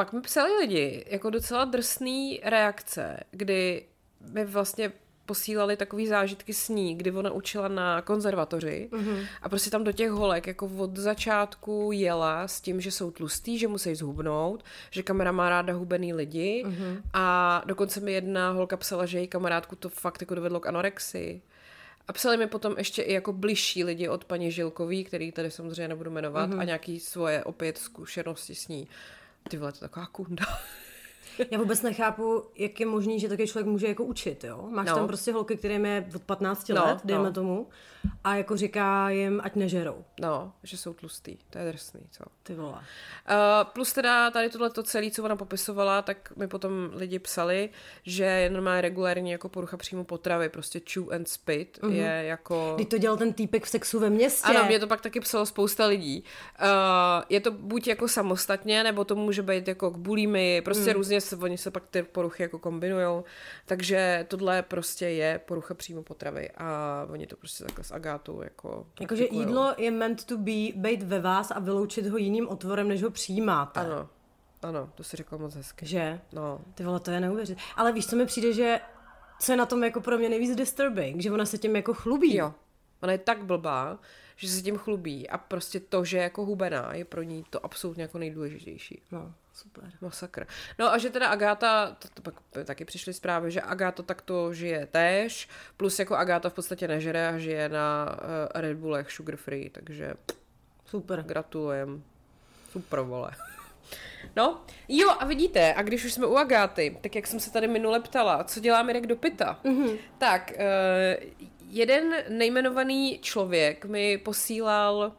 [0.00, 3.86] pak mi psali lidi jako docela drsný reakce, kdy
[4.32, 4.92] mi vlastně
[5.26, 9.26] posílali takový zážitky s ní, kdy ona učila na konzervatoři mm-hmm.
[9.42, 13.58] a prostě tam do těch holek jako od začátku jela s tím, že jsou tlustý,
[13.58, 17.02] že musí zhubnout, že kamera má ráda hubený lidi mm-hmm.
[17.12, 21.42] a dokonce mi jedna holka psala, že její kamarádku to fakt jako dovedlo k anorexii.
[22.08, 25.88] A psali mi potom ještě i jako bližší lidi od paní Žilkový, který tady samozřejmě
[25.88, 26.60] nebudu jmenovat, mm-hmm.
[26.60, 28.88] a nějaký svoje opět zkušenosti s ní.
[29.48, 30.44] Ty vole, to taková kunda.
[31.50, 34.68] Já vůbec nechápu, jak je možný, že takový člověk může jako učit, jo?
[34.70, 34.94] Máš no.
[34.94, 37.32] tam prostě holky, které je od 15 no, let, dejme no.
[37.32, 37.68] tomu,
[38.24, 40.04] a jako říká jim, ať nežerou.
[40.20, 42.24] No, že jsou tlustý, to je drsný, co?
[42.42, 42.72] Ty vole.
[42.72, 42.78] Uh,
[43.72, 47.70] plus teda tady tohle to celé, co ona popisovala, tak mi potom lidi psali,
[48.02, 51.92] že je normálně regulární jako porucha příjmu potravy, prostě chew and spit uh-huh.
[51.92, 52.72] je jako...
[52.76, 54.48] Když to dělal ten týpek v sexu ve městě.
[54.48, 56.24] Ano, mě to pak taky psalo spousta lidí.
[56.62, 56.66] Uh,
[57.28, 60.92] je to buď jako samostatně, nebo to může být jako k bulími, prostě mm.
[60.92, 63.24] různě se, oni se pak ty poruchy jako kombinujou,
[63.66, 68.86] takže tohle prostě je porucha příjmu potravy a oni to prostě takhle s Agátou jako...
[69.00, 73.02] Jakože jídlo je meant to be, být ve vás a vyloučit ho jiným otvorem, než
[73.02, 73.80] ho přijímáte.
[73.80, 74.08] Ano,
[74.62, 75.86] ano, to si řekla moc hezky.
[75.86, 76.20] Že?
[76.32, 76.60] No.
[76.74, 77.58] Ty vole, to je neuvěřit.
[77.76, 78.80] Ale víš, co mi přijde, že
[79.40, 82.36] co je na tom jako pro mě nejvíc disturbing, že ona se tím jako chlubí.
[82.36, 82.54] Jo.
[83.02, 83.98] Ona je tak blbá,
[84.36, 87.64] že se tím chlubí a prostě to, že je jako hubená, je pro ní to
[87.64, 89.02] absolutně jako nejdůležitější.
[89.12, 89.92] No, super.
[90.00, 90.46] Masakr.
[90.78, 94.86] No a že teda Agáta, to, to pak taky přišly zprávy, že Agáta takto žije
[94.86, 99.70] též, plus jako Agáta v podstatě nežere a žije na uh, Red Bullech sugar free,
[99.70, 100.14] takže
[100.86, 101.22] super.
[101.22, 102.02] Gratulujem.
[102.72, 103.30] Super, vole.
[104.36, 107.68] No, jo, a vidíte, a když už jsme u Agáty, tak jak jsem se tady
[107.68, 109.98] minule ptala, co dělá Mirek do pita, mm-hmm.
[110.18, 111.30] tak uh,
[111.68, 115.12] jeden nejmenovaný člověk mi posílal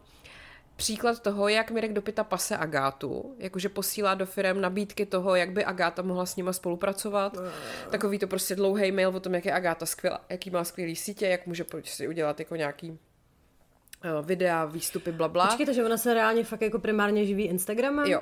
[0.81, 5.65] příklad toho, jak Mirek Dopita pase Agátu, jakože posílá do firm nabídky toho, jak by
[5.65, 7.37] Agáta mohla s nima spolupracovat.
[7.37, 7.43] Uh.
[7.91, 11.27] Takový to prostě dlouhý mail o tom, jak je Agáta skvělá, jaký má skvělý sítě,
[11.27, 15.47] jak může si udělat jako nějaký uh, videa, výstupy, bla, bla.
[15.47, 18.05] Počkejte, že ona se reálně fakt jako primárně živí Instagramem?
[18.05, 18.21] Jo.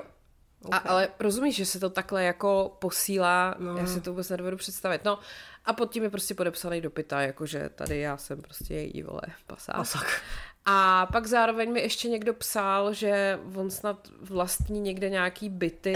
[0.62, 0.80] Okay.
[0.84, 3.76] A, ale rozumíš, že se to takhle jako posílá, no.
[3.76, 5.04] já si to vůbec nedovedu představit.
[5.04, 5.18] No
[5.64, 9.76] a pod tím je prostě podepsaný dopita, jakože tady já jsem prostě její, vole, pasák.
[9.76, 10.22] Pasak.
[10.72, 15.94] A pak zároveň mi ještě někdo psal, že on snad vlastní někde nějaký byty.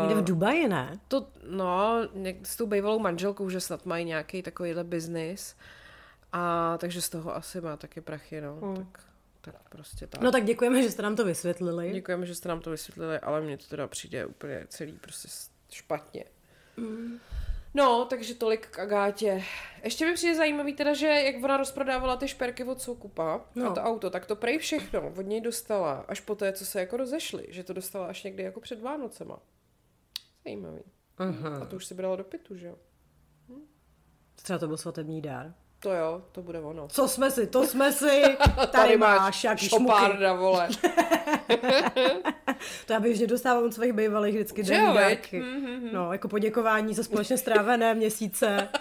[0.00, 0.98] Někde v Dubaji, ne?
[1.08, 1.96] To, no,
[2.42, 5.56] s tou bývalou manželkou, že snad mají nějaký takovýhle biznis.
[6.32, 8.54] A takže z toho asi má taky prachy, no.
[8.54, 8.76] Hmm.
[8.76, 9.04] Tak,
[9.40, 10.20] tak prostě tak.
[10.20, 11.92] No tak děkujeme, že jste nám to vysvětlili.
[11.92, 15.28] Děkujeme, že jste nám to vysvětlili, ale mně to teda přijde úplně celý prostě
[15.70, 16.24] špatně.
[16.76, 17.18] Mm.
[17.74, 19.44] No, takže tolik k Agátě.
[19.84, 23.70] Ještě mi přijde zajímavý teda, že jak ona rozprodávala ty šperky od Soukupa no.
[23.70, 26.80] a to auto, tak to prej všechno od něj dostala až po té, co se
[26.80, 29.38] jako rozešli, že to dostala až někdy jako před Vánocema.
[30.44, 30.82] Zajímavý.
[31.18, 31.62] Uh-huh.
[31.62, 32.78] A to už si brala do pitu, že jo?
[33.48, 33.66] Hm?
[34.34, 35.54] Třeba to byl svatební dár.
[35.82, 36.88] To jo, to bude ono.
[36.88, 38.22] Co jsme si, to jsme si.
[38.56, 40.68] Tady, Tady máš, jaký šopárda, vole.
[42.86, 45.42] to já běžně dostávám od svých bývalých vždycky dárky.
[45.42, 45.92] Mm-hmm.
[45.92, 48.68] No, jako poděkování za společně strávené měsíce.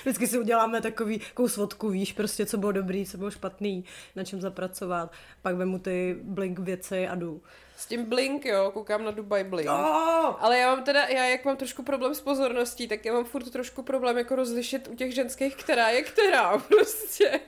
[0.00, 3.84] Vždycky si uděláme takový takovou svodku, víš, prostě co bylo dobrý, co bylo špatný,
[4.16, 5.12] na čem zapracovat.
[5.42, 7.42] Pak vemu ty blink věci a jdu.
[7.78, 9.70] S tím Blink, jo, koukám na Dubai Blink.
[9.70, 10.34] Oh!
[10.38, 13.50] Ale já mám teda, já jak mám trošku problém s pozorností, tak já mám furt
[13.50, 16.58] trošku problém jako rozlišit u těch ženských, která je která.
[16.68, 17.40] Prostě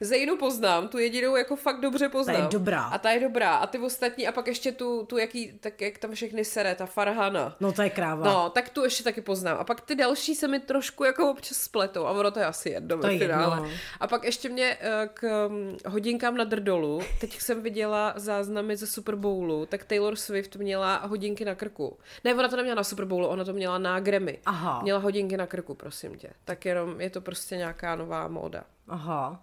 [0.00, 2.36] Zejnu poznám, tu jedinou jako fakt dobře poznám.
[2.36, 2.82] Ta je dobrá.
[2.82, 3.56] A ta je dobrá.
[3.56, 6.86] A ty ostatní, a pak ještě tu, tu jaký, tak jak tam všechny sere, ta
[6.86, 7.56] Farhana.
[7.60, 8.26] No to je kráva.
[8.26, 9.56] No, tak tu ještě taky poznám.
[9.60, 12.06] A pak ty další se mi trošku jako občas spletou.
[12.06, 13.56] A ono to je asi jedno to ve finále.
[13.56, 13.70] Jedno.
[14.00, 18.86] A pak ještě mě eh, k hm, hodinkám na drdolu, teď jsem viděla záznamy ze
[18.86, 21.98] Super Bowlu, tak Taylor Swift měla hodinky na krku.
[22.24, 24.38] Ne, ona to neměla na Super Bowlu, ona to měla na Grammy.
[24.46, 24.82] Aha.
[24.82, 26.30] Měla hodinky na krku, prosím tě.
[26.44, 28.64] Tak jenom je to prostě nějaká nová móda.
[28.88, 29.42] Aha.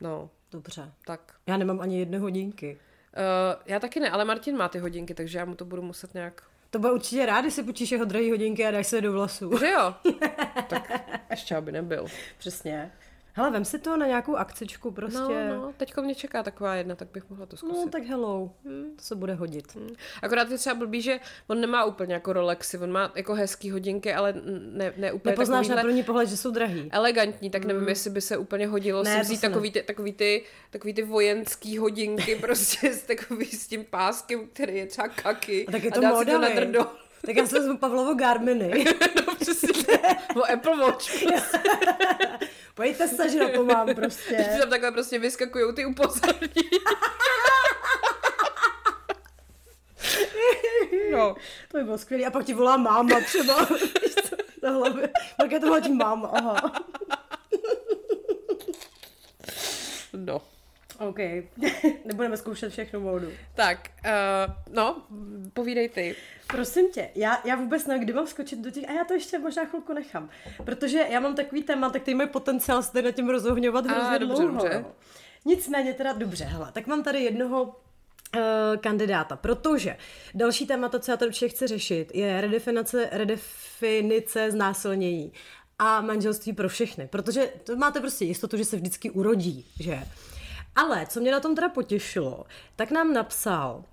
[0.00, 0.30] No.
[0.50, 0.92] Dobře.
[1.04, 1.34] Tak.
[1.46, 2.78] Já nemám ani jedny hodinky.
[3.16, 6.14] Uh, já taky ne, ale Martin má ty hodinky, takže já mu to budu muset
[6.14, 6.42] nějak...
[6.70, 9.58] To bude určitě rád, když si počíš jeho drahé hodinky a dáš se do vlasů.
[9.58, 9.94] Že jo?
[10.68, 10.92] tak
[11.30, 12.06] ještě aby nebyl.
[12.38, 12.92] Přesně.
[13.36, 15.48] Hele, vem si to na nějakou akcičku prostě.
[15.48, 17.84] No, no, teďko mě čeká taková jedna, tak bych mohla to zkusit.
[17.84, 18.96] No, tak hello, hmm.
[18.96, 19.74] to se bude hodit.
[19.74, 19.88] Hmm.
[20.22, 24.14] Akorát je třeba blbý, že on nemá úplně jako Rolexy, on má jako hezký hodinky,
[24.14, 24.34] ale
[24.72, 26.88] ne, ne úplně Nepoznáš na první pohled, že jsou drahý.
[26.92, 27.88] Elegantní, tak nevím, hmm.
[27.88, 31.78] jestli by se úplně hodilo ne, si vzít takový ty, takový, ty, takový ty vojenský
[31.78, 35.66] hodinky prostě s takový s tím páskem, který je třeba kaky.
[35.66, 36.86] A tak je to a moda, si to na drdo.
[37.26, 38.84] Tak já se vezmu Pavlovo Garminy.
[39.26, 39.65] no přesně.
[40.36, 41.10] O Apple Watch.
[42.74, 44.34] Pojďte se, že na to mám prostě.
[44.34, 46.70] Když tam takhle prostě vyskakují ty upozornění.
[51.12, 51.36] no.
[51.68, 52.24] To by bylo skvělé.
[52.24, 53.68] A pak ti volá máma třeba.
[54.62, 55.08] na hlavě.
[55.36, 56.72] Pak je to hodí máma, aha.
[60.12, 60.42] no.
[60.98, 61.18] OK.
[62.04, 63.28] Nebudeme zkoušet všechno módu.
[63.54, 65.02] Tak, uh, no,
[65.52, 66.16] povídej ty.
[66.46, 69.38] Prosím tě, já, já vůbec nevím, kdy mám skočit do těch, a já to ještě
[69.38, 70.30] možná chvilku nechám,
[70.64, 74.42] protože já mám takový téma, tak ty mají potenciál se na tím rozohňovat hrozně dobře,
[74.42, 74.52] dlouho.
[74.52, 74.84] Dobře.
[75.44, 77.72] Nicméně teda dobře, hele, tak mám tady jednoho uh,
[78.80, 79.96] kandidáta, protože
[80.34, 85.32] další téma, to, co já tady určitě chci řešit, je redefinice, redefinice znásilnění
[85.78, 90.02] a manželství pro všechny, protože to máte prostě jistotu, že se vždycky urodí, že?
[90.76, 92.44] Ale co mě na tom teda potěšilo,
[92.76, 93.84] tak nám napsal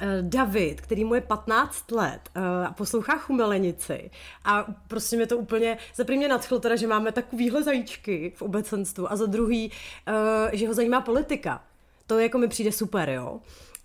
[0.00, 4.10] eh, David, který mu je 15 let eh, a poslouchá chumelenici
[4.44, 9.12] a prostě mě to úplně, za první nadchlo teda, že máme takovýhle zajíčky v obecenstvu
[9.12, 9.72] a za druhý,
[10.06, 11.64] eh, že ho zajímá politika.
[12.06, 13.40] To jako mi přijde super, jo.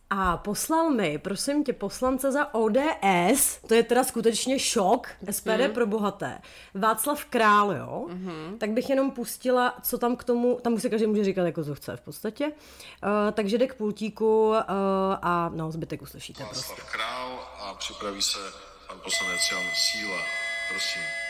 [0.10, 5.74] A poslal mi, prosím tě, poslance za ODS, to je teda skutečně šok, SPD mm.
[5.74, 6.40] pro bohaté,
[6.74, 8.58] Václav Král, jo, mm-hmm.
[8.58, 11.76] tak bych jenom pustila, co tam k tomu, tam si každý může říkat, jako co
[11.76, 12.52] chce v podstatě, uh,
[13.32, 14.56] takže jde k pultíku uh,
[15.22, 16.98] a no, zbytek uslyšíte Václav prostě.
[16.98, 18.40] Král a připraví se
[18.88, 20.22] pan poslanec Jan Síla,
[20.70, 21.27] prosím.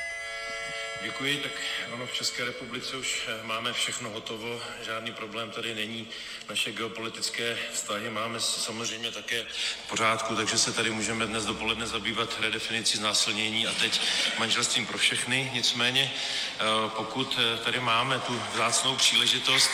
[1.03, 1.51] Děkuji, tak
[1.93, 6.07] ano, v České republice už eh, máme všechno hotovo, žádný problém tady není.
[6.49, 9.43] Naše geopolitické vztahy máme samozřejmě také
[9.85, 14.01] v pořádku, takže se tady můžeme dnes dopoledne zabývat redefinicí znásilnění a teď
[14.39, 15.51] manželstvím pro všechny.
[15.53, 16.11] Nicméně,
[16.59, 16.63] eh,
[16.97, 19.71] pokud eh, tady máme tu vzácnou příležitost,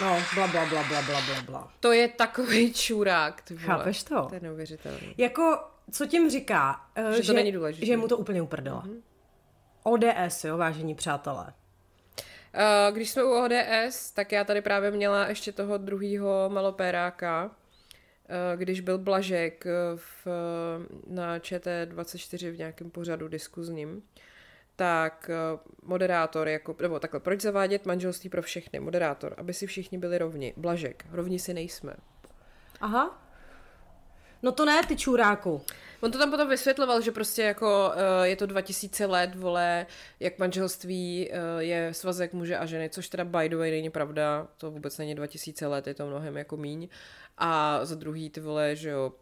[0.00, 1.72] No, bla, bla, bla, bla, bla, bla, bla.
[1.80, 3.66] To je takový čurák, ty vole.
[3.66, 4.22] Chápeš to?
[4.28, 4.98] To je neuvěřitelné.
[5.16, 5.58] Jako,
[5.92, 6.80] co tím říká?
[7.10, 7.86] Že, že to není důležité.
[7.86, 8.82] Že mu to úplně uprdela.
[8.82, 9.13] Mm-hmm.
[9.84, 11.52] ODS, jo, vážení přátelé.
[12.54, 17.50] Eh, když jsme u ODS, tak já tady právě měla ještě toho druhého malopéráka,
[18.28, 19.64] eh, když byl Blažek
[19.96, 20.26] v,
[21.06, 24.02] na ČT24 v nějakém pořadu diskuzním,
[24.76, 28.80] tak eh, moderátor, jako, nebo takhle, proč zavádět manželství pro všechny?
[28.80, 30.54] Moderátor, aby si všichni byli rovni.
[30.56, 31.94] Blažek, rovni si nejsme.
[32.80, 33.23] Aha.
[34.44, 35.62] No to ne, ty čuráku.
[36.00, 39.86] On to tam potom vysvětloval, že prostě jako uh, je to 2000 let, vole,
[40.20, 44.48] jak manželství uh, je svazek muže a ženy, což teda by the way není pravda,
[44.58, 46.88] to vůbec není 2000 let, je to mnohem jako míň.
[47.38, 49.12] A za druhý ty vole, že jo,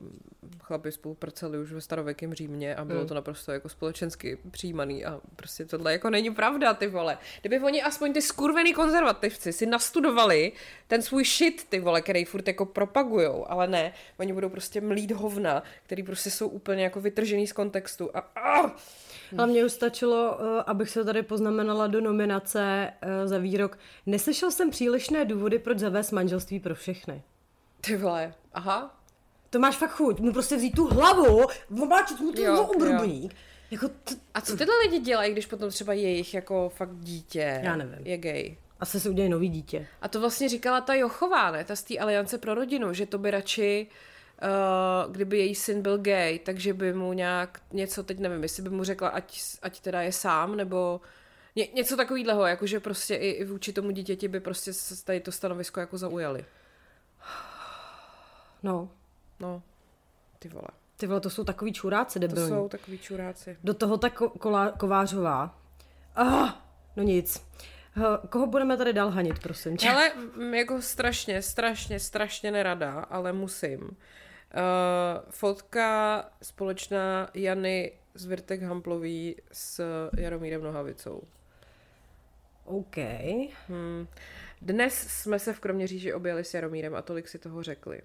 [0.61, 3.09] chlapi spolupracovali už ve starověkém Římě a bylo hmm.
[3.09, 7.18] to naprosto jako společensky přijímaný a prostě tohle jako není pravda, ty vole.
[7.40, 10.53] Kdyby oni aspoň ty skurvený konzervativci si nastudovali
[10.87, 15.11] ten svůj shit, ty vole, který furt jako propagujou, ale ne, oni budou prostě mlít
[15.11, 18.77] hovna, který prostě jsou úplně jako vytržený z kontextu a, a
[19.38, 23.79] ale mě už stačilo, eh, abych se tady poznamenala do nominace eh, za výrok.
[24.07, 27.22] Neslyšel jsem přílišné důvody, proč zavést manželství pro všechny.
[27.87, 29.01] Ty vole, aha.
[29.51, 31.40] To máš fakt chuť, mu prostě vzít tu hlavu,
[31.83, 33.35] obáčet mu ten obrubník.
[33.71, 37.77] Jako t- a co tyhle lidi dělají, když potom třeba jejich jako fakt dítě Já
[37.77, 38.07] nevím.
[38.07, 38.57] je gay?
[38.81, 39.87] Asi se udělají nový dítě.
[40.01, 41.64] A to vlastně říkala ta Jochová, ne?
[41.64, 43.87] Ta z té Aliance pro rodinu, že to by radši
[45.07, 48.71] Uh, kdyby její syn byl gay, takže by mu nějak něco, teď nevím, jestli by
[48.71, 51.01] mu řekla, ať, ať teda je sám, nebo
[51.57, 54.71] ně, něco takového, jakože prostě i, i vůči tomu dítěti by prostě
[55.05, 56.45] tady to stanovisko jako zaujali.
[58.62, 58.90] No.
[59.40, 59.62] No,
[60.38, 60.68] ty vole.
[60.96, 62.51] Ty vole, to jsou takový čuráci debilní.
[62.51, 63.57] To jsou takový čuráci.
[63.64, 65.59] Do toho tak ko- Kovářová.
[66.16, 66.51] Ah,
[66.96, 67.46] no nic.
[68.29, 69.90] Koho budeme tady dál hanit, prosím tě?
[69.90, 70.12] Ale
[70.57, 73.81] jako strašně, strašně, strašně nerada, ale musím.
[73.83, 73.90] Uh,
[75.31, 79.85] fotka společná Jany z Virtek Hamplový s
[80.18, 81.22] Jaromírem Nohavicou.
[82.64, 82.96] OK.
[83.68, 84.07] Hmm.
[84.62, 88.03] Dnes jsme se v Kroměříži objeli s Jaromírem a tolik si toho řekli.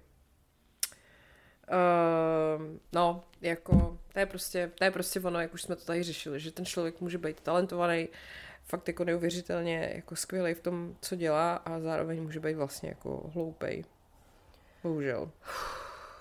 [1.70, 6.02] Uh, no, jako, to je, prostě, to je prostě ono, jak už jsme to tady
[6.02, 8.08] řešili, že ten člověk může být talentovaný,
[8.64, 13.30] fakt jako neuvěřitelně jako skvělý v tom, co dělá a zároveň může být vlastně jako
[13.34, 13.84] hloupej.
[14.82, 15.30] Bohužel.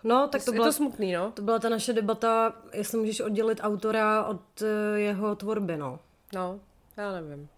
[0.03, 1.31] No, tak to, je byla, to smutný, no.
[1.31, 5.99] To byla ta naše debata, jestli můžeš oddělit autora od uh, jeho tvorby, no.
[6.33, 6.59] No,
[6.97, 7.49] já nevím.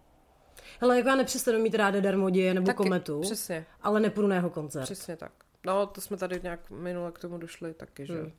[0.81, 3.65] Hele, jako já nepřestanu mít ráda darmoděje nebo Taky, kometu, přesně.
[3.81, 4.83] ale nepůjdu na jeho koncert.
[4.83, 5.31] Přesně tak.
[5.65, 8.31] No, to jsme tady nějak minule k tomu došli taky, že hmm.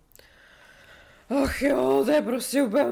[1.45, 2.85] Ach jo, to je prostě úplně...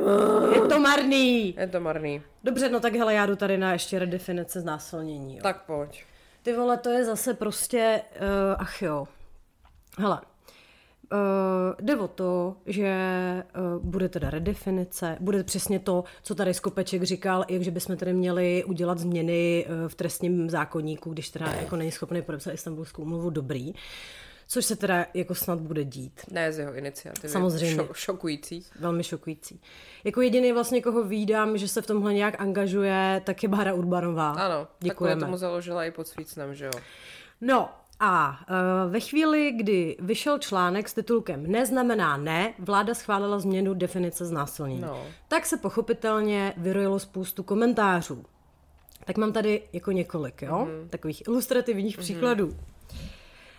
[0.55, 1.55] Je to marný.
[1.57, 2.23] Je to marný.
[2.45, 5.37] Dobře, no tak hele, já jdu tady na ještě redefinice znásilnění.
[5.37, 5.43] Jo.
[5.43, 6.05] Tak pojď.
[6.43, 9.09] Ty vole, to je zase prostě, uh, ach jo.
[9.99, 10.21] Hele,
[11.13, 11.19] Uh,
[11.81, 12.95] jde o to, že
[13.77, 18.13] uh, bude teda redefinice, bude přesně to, co tady Skopeček říkal, jak že bychom tady
[18.13, 23.31] měli udělat změny uh, v trestním zákonníku, když teda jako není schopný podepsat Istanbulskou umluvu
[23.31, 23.73] dobrý.
[24.51, 26.21] Což se teda jako snad bude dít.
[26.31, 27.33] Ne z jeho iniciativy.
[27.33, 27.77] Samozřejmě.
[27.77, 28.65] Šo- šokující.
[28.81, 29.61] Velmi šokující.
[30.05, 34.31] Jako jediný vlastně, koho výdám, že se v tomhle nějak angažuje, tak je Bára Urbanová.
[34.31, 35.15] Ano, Děkujeme.
[35.15, 36.71] takhle tomu založila i pod svícnem, že jo.
[37.41, 37.69] No
[38.01, 44.27] a uh, ve chvíli, kdy vyšel článek s titulkem Neznamená ne, vláda schválila změnu definice
[44.27, 44.81] znásilnění.
[44.81, 45.05] No.
[45.29, 48.25] Tak se pochopitelně vyrojilo spoustu komentářů.
[49.05, 50.65] Tak mám tady jako několik, jo?
[50.65, 50.89] Mm.
[50.89, 52.03] Takových ilustrativních mm.
[52.03, 52.57] příkladů.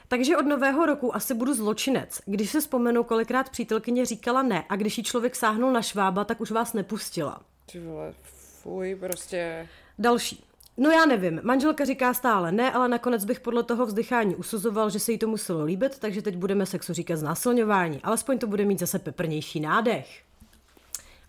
[0.08, 2.22] Takže od nového roku asi budu zločinec.
[2.26, 6.42] Když se vzpomenu, kolikrát přítelkyně říkala ne a když jí člověk sáhnul na švába, tak
[6.42, 7.42] už vás nepustila.
[7.72, 8.14] Ty vole,
[8.62, 9.68] fuj, prostě...
[10.00, 10.44] Další.
[10.82, 15.00] No já nevím, manželka říká stále ne, ale nakonec bych podle toho vzdychání usuzoval, že
[15.00, 18.00] se jí to muselo líbit, takže teď budeme sexu říkat znásilňování.
[18.04, 20.24] Alespoň to bude mít zase peprnější nádech.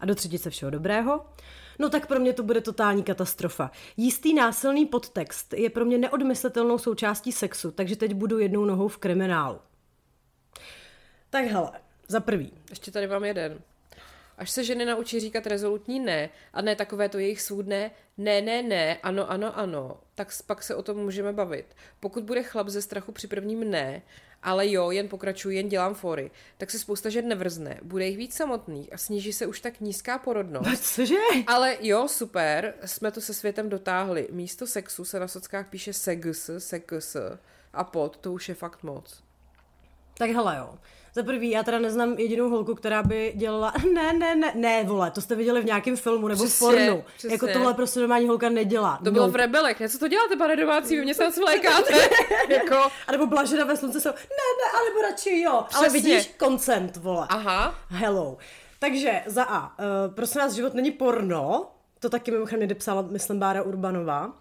[0.01, 1.27] A do třetice všeho dobrého.
[1.79, 3.71] No tak pro mě to bude totální katastrofa.
[3.97, 8.99] Jistý násilný podtext je pro mě neodmyslitelnou součástí sexu, takže teď budu jednou nohou v
[8.99, 9.59] kriminálu.
[11.31, 11.71] Tak hele,
[12.09, 12.53] za prvý.
[12.71, 13.59] Ještě tady mám jeden.
[14.41, 18.63] Až se ženy naučí říkat rezolutní ne a ne takové to jejich svůdné ne, ne,
[18.63, 21.67] ne, ano, ano, ano, tak pak se o tom můžeme bavit.
[22.01, 24.03] Pokud bude chlap ze strachu při prvním ne,
[24.43, 28.35] ale jo, jen pokračuji, jen dělám fory, tak se spousta žen nevrzne, bude jich víc
[28.35, 30.95] samotných a sníží se už tak nízká porodnost.
[30.95, 31.15] Cože?
[31.47, 34.29] Ale jo, super, jsme to se světem dotáhli.
[34.31, 37.17] Místo sexu se na sockách píše segs, segs
[37.73, 39.23] a pod, to už je fakt moc.
[40.19, 40.79] Tak hele jo.
[41.15, 45.11] Za prvý, já teda neznám jedinou holku, která by dělala, ne, ne, ne, ne, vole,
[45.11, 47.05] to jste viděli v nějakém filmu nebo Přesně, v pornu.
[47.17, 47.35] přesně.
[47.35, 49.01] Jako tohle prostě normální holka nedělá.
[49.05, 49.33] To bylo No.
[49.33, 49.89] v Rebelech, ne?
[49.89, 50.97] Co to děláte, pane domácí?
[50.97, 51.95] Vy mě se svlékáte.
[52.49, 55.53] jako, A nebo blažena ve slunce jsou, ne, ne, ale radši jo.
[55.53, 56.01] Ale Přesně.
[56.15, 57.27] vidíš, koncent, vole.
[57.31, 58.37] aha, Hello.
[58.79, 61.71] Takže za A, uh, prosím vás, život není porno,
[62.01, 64.33] to taky mimochodem někde psala, myslím, Bára Urbanová.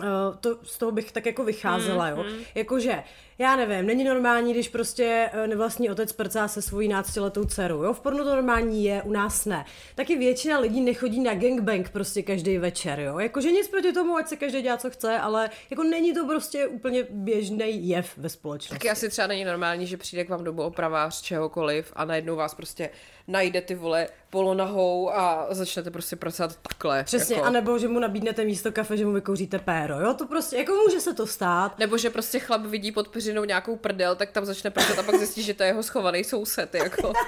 [0.00, 0.06] Uh,
[0.40, 2.24] to, z toho bych tak jako vycházela, jo.
[2.54, 3.02] Jakože,
[3.38, 7.92] já nevím, není normální, když prostě uh, nevlastní otec prcá se svojí náctiletou dcerou, jo.
[7.92, 9.64] V pornu to normální je, u nás ne.
[9.94, 13.18] Taky většina lidí nechodí na gangbang prostě každý večer, jo.
[13.18, 16.66] Jakože nic proti tomu, ať se každý dělá, co chce, ale jako není to prostě
[16.66, 18.74] úplně běžný jev ve společnosti.
[18.74, 22.54] taky asi třeba není normální, že přijde k vám domů opravář čehokoliv a najednou vás
[22.54, 22.90] prostě
[23.28, 27.04] najde ty vole polonahou a začnete prostě pracovat takhle.
[27.04, 27.46] Přesně, jako.
[27.46, 31.00] anebo že mu nabídnete místo kafe, že mu vykouříte péro, jo, to prostě, jako může
[31.00, 31.78] se to stát.
[31.78, 35.14] Nebo že prostě chlap vidí pod peřinou nějakou prdel, tak tam začne pracovat a pak
[35.14, 37.12] zjistí, že to je jeho schovaný soused, jako.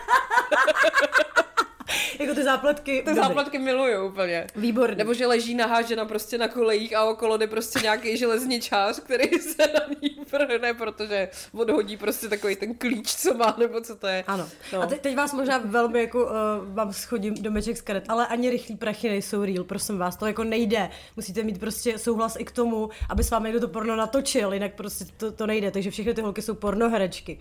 [2.20, 2.98] Jako ty zápletky.
[2.98, 3.14] Ty dobrý.
[3.22, 4.46] záplatky miluju úplně.
[4.56, 4.96] Výborný.
[4.96, 9.38] Nebo že leží nahá žena prostě na kolejích a okolo jde prostě nějaký železničář, který
[9.38, 14.06] se na ní vrhne, protože odhodí prostě takový ten klíč, co má, nebo co to
[14.06, 14.24] je.
[14.26, 14.48] Ano.
[14.72, 14.82] No.
[14.82, 16.30] A te- teď vás možná velmi jako uh,
[16.74, 20.44] vám schodím domeček z karet, ale ani rychlí prachy nejsou real, prosím vás, to jako
[20.44, 20.90] nejde.
[21.16, 24.74] Musíte mít prostě souhlas i k tomu, aby s vámi někdo to porno natočil, jinak
[24.74, 25.70] prostě to, to nejde.
[25.70, 27.38] Takže všechny ty holky jsou pornoherečky.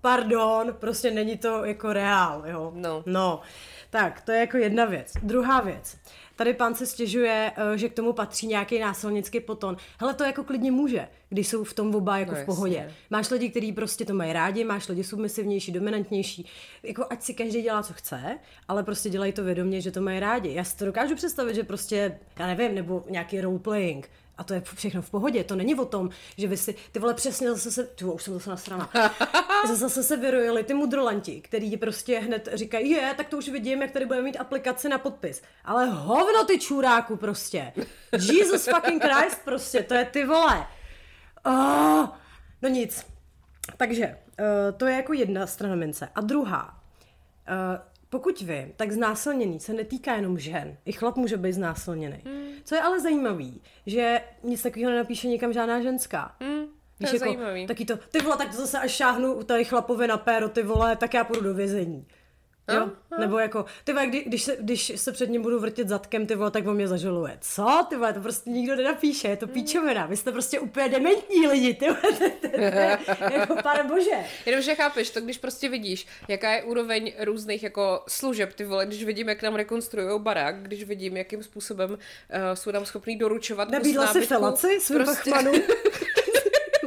[0.00, 2.72] Pardon, prostě není to jako reál, jo.
[2.74, 3.02] No.
[3.06, 3.40] No.
[3.90, 5.12] Tak, to je jako jedna věc.
[5.22, 5.96] Druhá věc.
[6.36, 9.76] Tady pán se stěžuje, eh, že k tomu patří nějaký násilnický poton.
[10.00, 12.46] Hele, to jako klidně může, když jsou v tom oba jako No v jasně.
[12.46, 12.92] pohodě.
[13.10, 16.46] Máš lidi, kteří prostě to mají rádi, máš lidi submisivnější, dominantnější.
[16.82, 20.20] Jako ať si každý dělá, co chce, ale prostě dělají to vědomě, že to mají
[20.20, 20.54] rádi.
[20.54, 24.10] Já si to dokážu představit, že prostě, já nevím, nebo nějaký roleplaying.
[24.38, 25.44] A to je všechno v pohodě.
[25.44, 28.34] To není o tom, že vy si, ty vole, přesně zase se, ty už jsem
[28.34, 28.90] zase nasrana.
[29.74, 33.90] zase se vyrojili ty mudrolanti, který prostě hned říkají, je, tak to už vidím, jak
[33.90, 35.42] tady budeme mít aplikaci na podpis.
[35.64, 37.72] Ale hovno ty čuráku prostě.
[38.12, 40.66] Jesus fucking Christ prostě, to je ty vole.
[41.44, 42.06] Oh,
[42.62, 43.06] no nic.
[43.76, 46.08] Takže uh, to je jako jedna strana mince.
[46.14, 46.80] A druhá,
[47.48, 50.76] uh, pokud vím, tak znásilnění se netýká jenom žen.
[50.84, 52.22] I chlap může být znásilněný.
[52.24, 52.48] Hmm.
[52.64, 56.36] Co je ale zajímavý, že nic takového nenapíše nikam žádná ženská.
[56.38, 56.44] To
[57.04, 57.66] Víš, je jako, zajímavý.
[57.66, 60.96] Taky to, ty vole, tak to zase až šáhnu tady chlapovi na péro, ty vole,
[60.96, 62.06] tak já půjdu do vězení.
[62.74, 62.90] Jo?
[63.18, 66.34] Nebo jako, ty vole, kdy, když, se, když se před ním budu vrtět zadkem, ty
[66.34, 67.38] vole, tak on mě zažaluje.
[67.40, 67.86] Co?
[67.88, 70.06] Ty vole, to prostě nikdo nenapíše, je to píčovina.
[70.06, 74.24] Vy jste prostě úplně dementní lidi, ty vole, to, to, to, to, jako pane bože.
[74.46, 79.04] Jenomže chápeš, to když prostě vidíš, jaká je úroveň různých jako služeb, ty vole, když
[79.04, 81.96] vidím, jak nám rekonstruují barák, když vidím, jakým způsobem uh,
[82.54, 85.30] jsou nám schopní doručovat Nabídla si felaci svým prostě...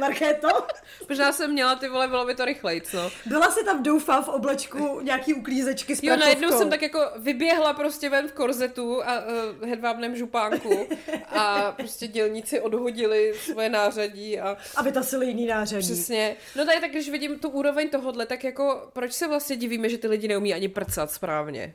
[0.02, 0.48] Markéto?
[1.08, 3.10] Možná jsem měla ty vole, bylo by to rychlejc, no.
[3.26, 7.72] Byla si tam doufám v oblečku nějaký uklízečky s Jo, najednou jsem tak jako vyběhla
[7.72, 10.88] prostě ven v korzetu a uh, hedvábném župánku
[11.28, 14.56] a prostě dělníci odhodili svoje nářadí a...
[14.76, 15.86] A vytasili jiný nářadí.
[15.86, 16.36] Přesně.
[16.56, 19.98] No tady tak, když vidím tu úroveň tohodle, tak jako proč se vlastně divíme, že
[19.98, 21.74] ty lidi neumí ani prcat správně?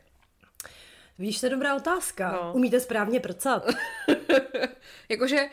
[1.20, 2.32] Víš, to je dobrá otázka.
[2.32, 2.54] No.
[2.54, 3.68] Umíte správně prcat?
[5.10, 5.50] Jakože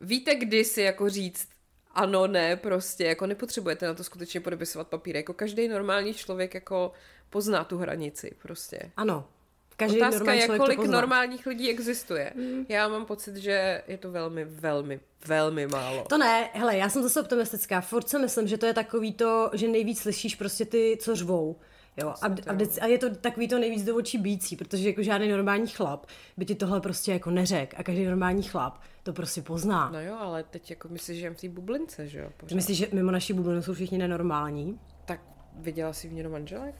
[0.00, 1.48] víte, kdy si jako říct,
[1.96, 6.92] ano, ne, prostě, jako nepotřebujete na to skutečně podepisovat papír, jako každý normální člověk jako
[7.30, 8.78] pozná tu hranici, prostě.
[8.96, 9.28] Ano,
[9.76, 12.32] Každý Otázka je, kolik normálních lidí existuje.
[12.34, 12.66] Mm.
[12.68, 16.04] Já mám pocit, že je to velmi, velmi, velmi málo.
[16.08, 17.80] To ne, hele, já jsem zase optimistická.
[17.80, 21.56] Furt si myslím, že to je takový to, že nejvíc slyšíš prostě ty, co řvou.
[21.96, 25.02] Jo, a, a, vždycky, a je to takový to nejvíc do očí bící, protože jako
[25.02, 29.42] žádný normální chlap by ti tohle prostě jako neřek a každý normální chlap to prostě
[29.42, 29.90] pozná.
[29.90, 32.30] No jo, ale teď jako myslíš, že jen v té bublince, že jo?
[32.36, 32.56] Pořád.
[32.56, 34.80] Myslíš, že mimo naší bublinu jsou všichni nenormální?
[35.04, 35.20] Tak
[35.54, 36.74] viděla jsi v něm manželek?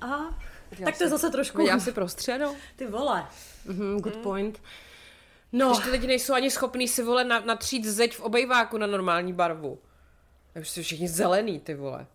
[0.00, 0.38] A
[0.84, 1.58] tak to je zase trošku...
[1.58, 2.54] Viděla jsi prostředou?
[2.76, 3.26] Ty vole.
[3.66, 4.22] Mm-hmm, good mm.
[4.22, 4.62] point.
[5.52, 5.70] No.
[5.70, 9.78] Když ty lidi nejsou ani schopní si vole natřít zeď v obejváku na normální barvu.
[10.52, 12.06] Takže jsou všichni zelený, ty vole.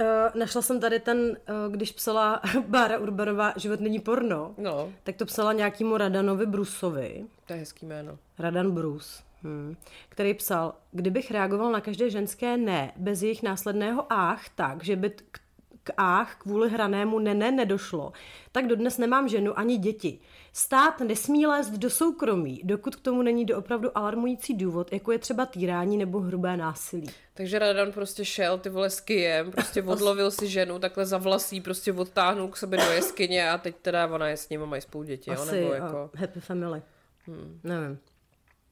[0.00, 4.92] Uh, našla jsem tady ten, uh, když psala Bára Urbanová Život není porno, no.
[5.02, 7.24] tak to psala nějakýmu Radanovi Brusovi.
[7.46, 8.18] To je hezký jméno.
[8.38, 9.22] Radan Brus.
[9.42, 9.76] Hmm.
[10.08, 15.10] Který psal, kdybych reagoval na každé ženské ne, bez jejich následného ách, tak, že by
[15.10, 15.38] k,
[15.88, 18.12] k ách kvůli hranému ne, ne nedošlo,
[18.52, 20.18] tak dodnes nemám ženu ani děti.
[20.52, 25.46] Stát nesmí lézt do soukromí, dokud k tomu není doopravdu alarmující důvod, jako je třeba
[25.46, 27.10] týrání nebo hrubé násilí.
[27.34, 31.60] Takže Radan prostě šel ty vole s kyjem, prostě odlovil si ženu, takhle za vlasí,
[31.60, 34.82] prostě odtáhnul k sobě do jeskyně a teď teda ona je s ním a mají
[34.82, 35.62] spolu děti, Asi, jo?
[35.62, 36.10] Nebo jako...
[36.14, 36.82] happy family.
[37.26, 37.60] Hmm.
[37.64, 37.98] Nevím.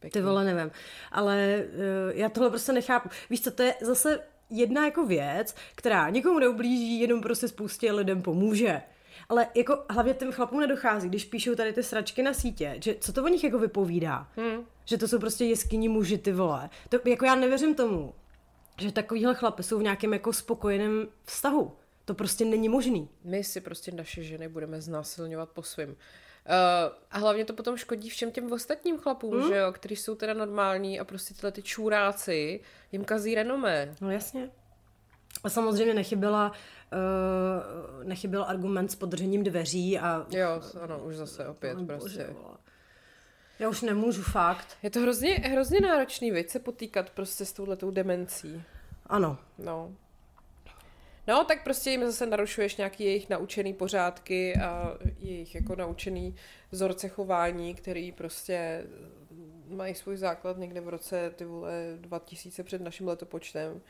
[0.00, 0.20] Pěkný.
[0.20, 0.70] Ty vole, nevím.
[1.12, 3.08] Ale uh, já tohle prostě nechápu.
[3.30, 4.20] Víš co, to je zase
[4.50, 8.82] jedna jako věc, která nikomu neublíží, jenom prostě spoustě lidem pomůže.
[9.28, 13.12] Ale jako hlavně těm chlapům nedochází, když píšou tady ty sračky na sítě, že co
[13.12, 14.28] to o nich jako vypovídá?
[14.36, 14.64] Hmm.
[14.84, 16.70] Že to jsou prostě jeskyní muži, ty vole.
[16.88, 18.14] To, jako já nevěřím tomu,
[18.80, 21.72] že takovýhle chlapy jsou v nějakém jako spokojeném vztahu.
[22.04, 23.08] To prostě není možný.
[23.24, 25.96] My si prostě naše ženy budeme znásilňovat po svým.
[26.46, 29.48] Uh, a hlavně to potom škodí všem těm ostatním chlapům, hmm?
[29.48, 32.60] že jo, kteří jsou teda normální a prostě tyhle ty čůráci
[32.92, 33.94] jim kazí renomé.
[34.00, 34.50] No jasně.
[35.44, 36.52] A samozřejmě nechyběla,
[36.92, 40.26] uh, nechyběl argument s podržením dveří a...
[40.30, 42.08] Jo, ano, už zase opět no, prostě.
[42.08, 42.34] Bože,
[43.58, 44.76] já už nemůžu, fakt.
[44.82, 48.62] Je to hrozně, hrozně náročný, věc se potýkat prostě s touhletou demencí.
[49.06, 49.38] Ano.
[49.58, 49.92] No.
[51.28, 56.34] No, tak prostě jim zase narušuješ nějaký jejich naučený pořádky a jejich jako naučený
[56.70, 58.84] vzorce chování, který prostě
[59.68, 63.80] mají svůj základ někde v roce ty vole 2000 před naším letopočtem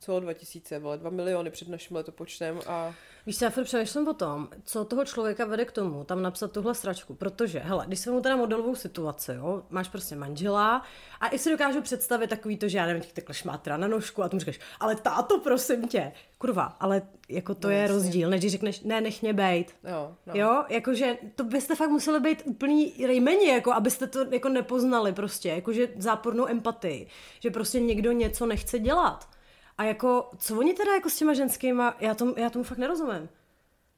[0.00, 2.94] co 2000, vole, 2 miliony před naším letopočtem a...
[3.26, 7.14] Víš, já přemýšlím o tom, co toho člověka vede k tomu, tam napsat tuhle sračku,
[7.14, 10.82] protože, hele, když se mu teda modelovou situaci, jo, máš prostě manžela
[11.20, 14.28] a i si dokážu představit takový to, že já nevím, takhle šmátra na nožku a
[14.28, 17.94] tu říkáš, ale táto, prosím tě, kurva, ale jako to no, je jasně.
[17.94, 19.74] rozdíl, než když řekneš, ne, nech mě bejt.
[19.84, 20.34] Jo, no.
[20.34, 25.48] jo, jakože to byste fakt museli být úplný rejmeni, jako abyste to jako nepoznali prostě,
[25.48, 27.06] jakože zápornou empatii,
[27.40, 29.35] že prostě někdo něco nechce dělat.
[29.78, 33.28] A jako, co oni teda jako s těma ženskýma, já, tom, já tomu fakt nerozumím.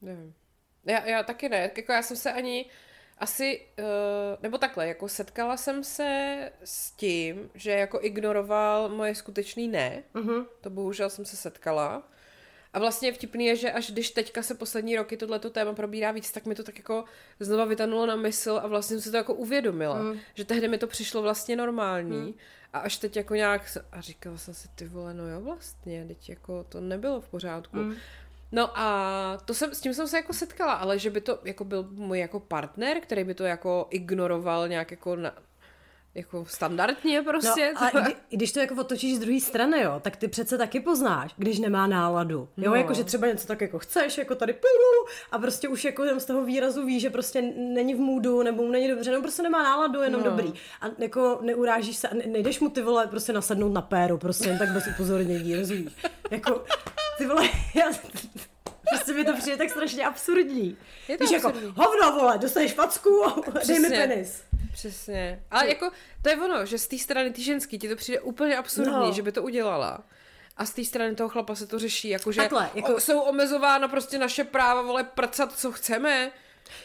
[0.02, 0.34] Nevím.
[0.84, 2.66] Já, já taky ne, jako já jsem se ani
[3.18, 9.68] asi, uh, nebo takhle, jako setkala jsem se s tím, že jako ignoroval moje skutečný
[9.68, 10.46] ne, uh-huh.
[10.60, 12.08] to bohužel jsem se setkala.
[12.72, 16.32] A vlastně vtipný je, že až když teďka se poslední roky tohleto téma probírá víc,
[16.32, 17.04] tak mi to tak jako
[17.40, 20.18] znova vytanulo na mysl a vlastně jsem si to jako uvědomila, mm.
[20.34, 22.34] že tehdy mi to přišlo vlastně normální mm.
[22.72, 26.28] a až teď jako nějak, a říkala jsem si, ty vole, no jo vlastně, teď
[26.28, 27.76] jako to nebylo v pořádku.
[27.76, 27.94] Mm.
[28.52, 31.64] No a to jsem, s tím jsem se jako setkala, ale že by to jako
[31.64, 35.34] byl můj jako partner, který by to jako ignoroval nějak jako na,
[36.18, 37.72] jako standardně prostě.
[37.74, 40.80] No, a kdy, když to jako otočíš z druhé strany, jo, tak ty přece taky
[40.80, 42.48] poznáš, když nemá náladu.
[42.56, 42.74] Jo, no.
[42.74, 44.54] jako že třeba něco tak jako chceš, jako tady
[45.30, 48.70] a prostě už jako z toho výrazu ví, že prostě není v můdu, nebo mu
[48.70, 50.30] není dobře, nebo prostě nemá náladu, jenom no.
[50.30, 50.52] dobrý.
[50.80, 54.68] A jako neurážíš se, nejdeš mu ty vole prostě nasednout na péru, prostě jen tak
[54.68, 55.92] bez upozornění, rozumíš?
[56.30, 56.64] Jako,
[57.18, 57.86] ty vole, já...
[58.90, 60.76] Prostě mi to přijde tak strašně absurdní.
[61.08, 61.74] Je to Víš, jako, absurdní.
[61.76, 63.22] hovno, vole, dostaneš facku,
[63.66, 64.42] dej mi penis.
[64.72, 65.42] Přesně.
[65.50, 65.90] Ale jako,
[66.22, 69.12] to je ono, že z té strany ty ženský ti to přijde úplně absurdní, No.
[69.12, 70.00] že by to udělala.
[70.56, 73.20] A z té strany toho chlapa se to řeší, jako že Takhle, jako- o, jsou
[73.20, 76.30] omezována prostě naše práva, vole, prcat, co chceme.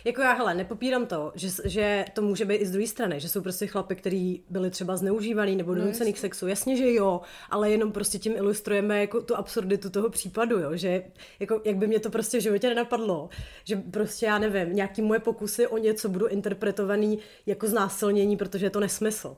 [0.06, 3.30] Jako já, hele, nepopírám to, že, že to může být i z druhé strany, že
[3.30, 6.48] jsou prostě chlapy, kteří byli třeba zneužívaný nebo donucený k sexu.
[6.48, 11.04] Jasně, že jo, ale jenom prostě tím ilustrujeme jako tu absurditu toho případu, jo, že
[11.40, 13.30] jako, jak by mě to prostě v životě nenapadlo,
[13.64, 18.70] že prostě já nevím, nějaký moje pokusy o něco budou interpretovaný jako znásilnění, protože je
[18.70, 19.38] to nesmysl.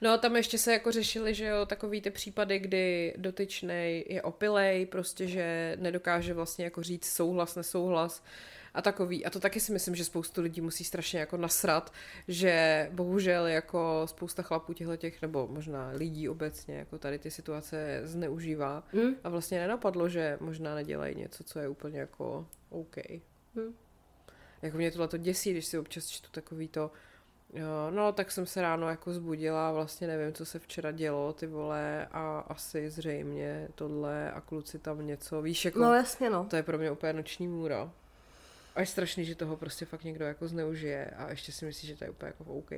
[0.00, 4.86] No tam ještě se jako řešili, že jo, takový ty případy, kdy dotyčnej je opilej,
[4.86, 8.22] prostě, že nedokáže vlastně jako říct souhlas, nesouhlas
[8.76, 9.24] a takový.
[9.24, 11.92] A to taky si myslím, že spoustu lidí musí strašně jako nasrat,
[12.28, 18.00] že bohužel jako spousta chlapů těchto těch, nebo možná lidí obecně, jako tady ty situace
[18.04, 19.14] zneužívá Mm.
[19.24, 22.96] a vlastně nenapadlo, že možná nedělají něco, co je úplně jako OK.
[23.54, 23.74] Mm.
[24.62, 26.90] Jako mě tohle to děsí, když si občas čtu takový to,
[27.54, 31.46] Jo, no, tak jsem se ráno jako zbudila, vlastně nevím, co se včera dělo, ty
[31.46, 36.44] vole, a asi zřejmě tohle a kluci tam něco, víš, jako, No jasně, no.
[36.44, 37.92] to je pro mě úplně noční můra.
[38.76, 41.94] A je strašný, že toho prostě fakt někdo jako zneužije a ještě si myslí, že
[41.96, 42.70] to je úplně jako OK.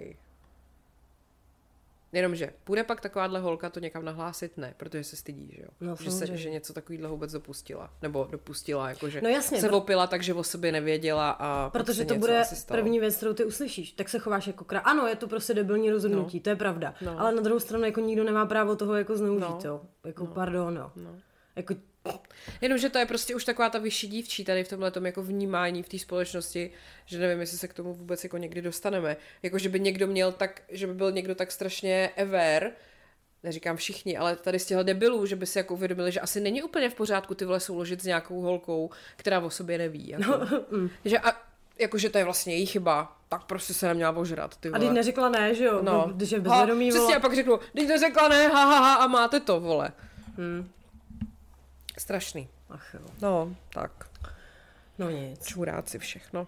[2.13, 4.57] Jenomže půjde pak takováhle holka to někam nahlásit?
[4.59, 5.69] Ne, protože se stydí, že jo?
[5.81, 7.91] No, že, se, že něco takového vůbec dopustila.
[8.03, 12.05] Nebo dopustila, jakože No jasně, se pro- opila, takže o sobě nevěděla a pak Protože
[12.05, 13.93] to bude první věc, kterou ty uslyšíš.
[13.93, 14.81] Tak se chováš jako krá.
[14.81, 16.43] Ano, je to prostě debilní rozhodnutí, No.
[16.43, 16.95] to je pravda.
[17.05, 17.21] No.
[17.21, 19.61] Ale na druhou stranu jako nikdo nemá právo toho jako zneužít, No.
[19.65, 19.81] jo.
[20.05, 20.93] Jako pardon, jo.
[20.97, 21.17] No.
[21.57, 21.75] Jako,
[22.61, 25.89] Jenomže to je prostě už taková ta vyšší dívčí tady v tomhle jako vnímání v
[25.89, 26.71] té společnosti,
[27.07, 29.17] že nevím, jestli se k tomu vůbec jako někdy dostaneme.
[29.43, 32.73] Jako, že by někdo měl tak, že by byl někdo tak strašně ever,
[33.43, 36.63] neříkám všichni, ale tady z těchto debilů, že by si jako uvědomili, že asi není
[36.63, 40.09] úplně v pořádku ty vole souložit s nějakou holkou, která o sobě neví.
[40.09, 40.41] Jako.
[40.71, 40.91] mm.
[41.05, 41.33] že a,
[41.79, 44.57] jako, že to je vlastně její chyba, tak prostě se neměla ožrat.
[44.57, 44.81] Ty a vole.
[44.81, 45.81] teď neřekla ne, že jo?
[45.83, 46.11] No.
[46.15, 48.95] Když je Ha, bezvědomí, Přesně, a pak řeknu, když to řekla ne, ha, ha, ha,
[48.95, 49.93] a máte to, vole.
[50.37, 50.69] Hmm.
[52.01, 52.49] Strašný.
[52.71, 53.01] Ach jo.
[53.23, 53.93] No, tak.
[54.99, 55.47] No nic.
[55.47, 56.47] Čuráci všechno.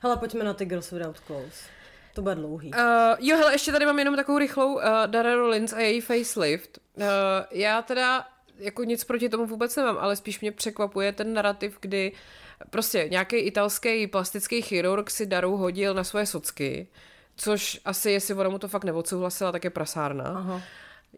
[0.00, 1.64] Hele, pojďme na ty Girls Without Clothes.
[2.14, 2.70] To bude dlouhý.
[2.70, 2.80] Uh,
[3.18, 6.78] jo, hele, ještě tady mám jenom takovou rychlou uh, Dara Rollins a její facelift.
[6.94, 7.04] Uh,
[7.50, 8.26] já teda
[8.58, 12.12] jako nic proti tomu vůbec nemám, ale spíš mě překvapuje ten narrativ, kdy
[12.70, 16.88] prostě nějaký italský plastický chirurg si Daru hodil na svoje socky,
[17.36, 20.24] což asi, jestli ona mu to fakt neodsouhlasila, tak je prasárna.
[20.24, 20.62] Aha.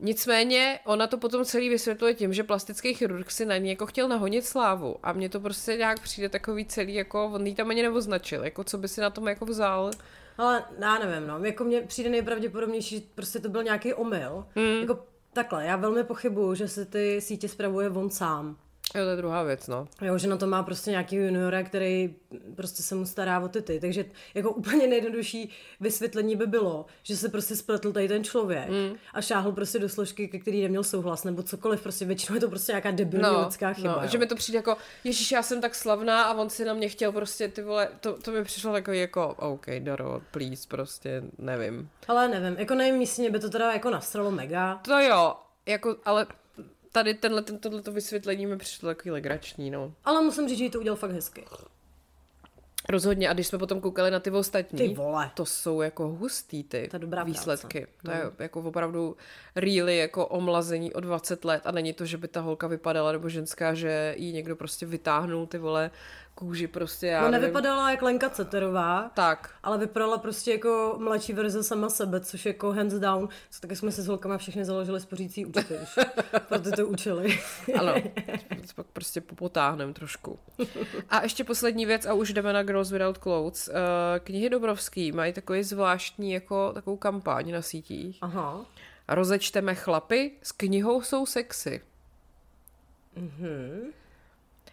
[0.01, 4.09] Nicméně ona to potom celý vysvětluje tím, že plastický chirurg si na ní jako chtěl
[4.09, 7.83] nahonit slávu a mně to prostě nějak přijde takový celý, jako on jí tam ani
[7.83, 9.91] neoznačil, jako co by si na tom jako vzal.
[10.39, 11.45] Ale já nevím, no.
[11.45, 14.47] Jako mně přijde nejpravděpodobnější, že prostě to byl nějaký omyl.
[14.55, 14.81] Mm.
[14.81, 14.99] Jako
[15.33, 18.57] takhle, já velmi pochybuju, že se ty sítě spravuje on sám.
[18.95, 19.89] Jo, to je druhá věc, no.
[20.03, 22.15] Jo, že na to má prostě nějaký juniora, který
[22.57, 23.81] prostě se mu stará o tyty.
[23.81, 28.97] Takže jako úplně nejjednodušší vysvětlení by bylo, že se prostě spletl tady ten člověk mm.
[29.15, 32.49] a šáhl prostě do složky, ke který neměl souhlas, nebo cokoliv, prostě většinou je to
[32.49, 33.93] prostě nějaká debilní No, lidská chyba.
[33.97, 34.09] no, jo.
[34.09, 36.89] že mi to přijde jako, ježíš, já jsem tak slavná a on si na mě
[36.89, 41.91] chtěl prostě ty vole, to, to mi přišlo takový jako, OK, Daro, please, prostě, nevím.
[42.09, 44.81] Ale nevím, jako nevím, místně by to teda jako nastralo mega.
[44.85, 45.35] To jo,
[45.67, 46.27] jako, ale
[46.95, 49.93] tady tenhle, ten, tohleto vysvětlení mi přišlo takový legrační, no.
[50.05, 51.45] Ale musím říct, že jí to udělal fakt hezky.
[52.89, 55.31] Rozhodně, a když jsme potom koukali na ty ostatní, Ty vole.
[55.35, 57.87] to jsou jako hustý ty je dobrá výsledky.
[58.03, 58.19] práce.
[58.37, 59.17] To je jako opravdu
[59.57, 63.29] really jako omlazení o 20 let a není to, že by ta holka vypadala nebo
[63.29, 65.91] ženská, že jí někdo prostě vytáhnul ty vole
[66.35, 67.41] kůži prostě, já No nevím.
[67.43, 72.73] nevypadala jak Lenka Ceterová, Tak, ale vypadala prostě jako mladší verze sama sebe, což jako
[72.73, 73.29] hands down.
[73.51, 75.99] Co taky jsme si s holkama všechny založili spořící účty, už,
[76.49, 77.39] proto to učili.
[77.79, 77.95] ano.
[78.75, 80.39] Pak prostě popotáhnem trošku.
[81.11, 83.69] A ještě poslední věc a už jdeme na Girls Without Clothes.
[83.69, 88.19] Eh, Knihy Dobrovský mají takový zvláštní jako takovou kampaň na sítích.
[88.23, 88.65] Aha.
[89.09, 91.81] Rozečteme chlapy, s knihou jsou sexy.
[93.17, 93.93] Mhm.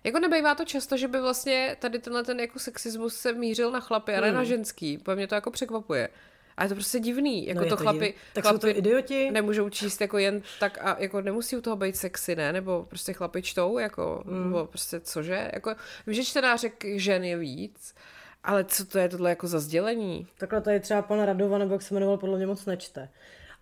[0.03, 3.79] Jako nebejvá to často, že by vlastně tady tenhle ten jako sexismus se mířil na
[3.79, 4.37] chlapy a ne Hmm.
[4.37, 4.97] na ženský.
[4.97, 6.09] Po mě to jako překvapuje.
[6.57, 7.47] A je to prostě divný.
[7.47, 9.31] Jako No to, to chlapi, div- Tak chlapi jsou to idioti?
[9.31, 12.53] nemůžou číst jako jen tak a jako nemusí u toho být sexy, ne?
[12.53, 14.43] Nebo prostě chlapi čtou, jako, Hmm.
[14.43, 15.49] nebo prostě cože?
[15.53, 15.75] Jako,
[16.07, 17.95] vím, že čtenářek žen je víc,
[18.43, 20.27] ale co to je tohle jako za sdělení?
[20.37, 23.09] Takhle tady třeba pan Radova, nebo jak se jmenoval, podle mě moc nečte.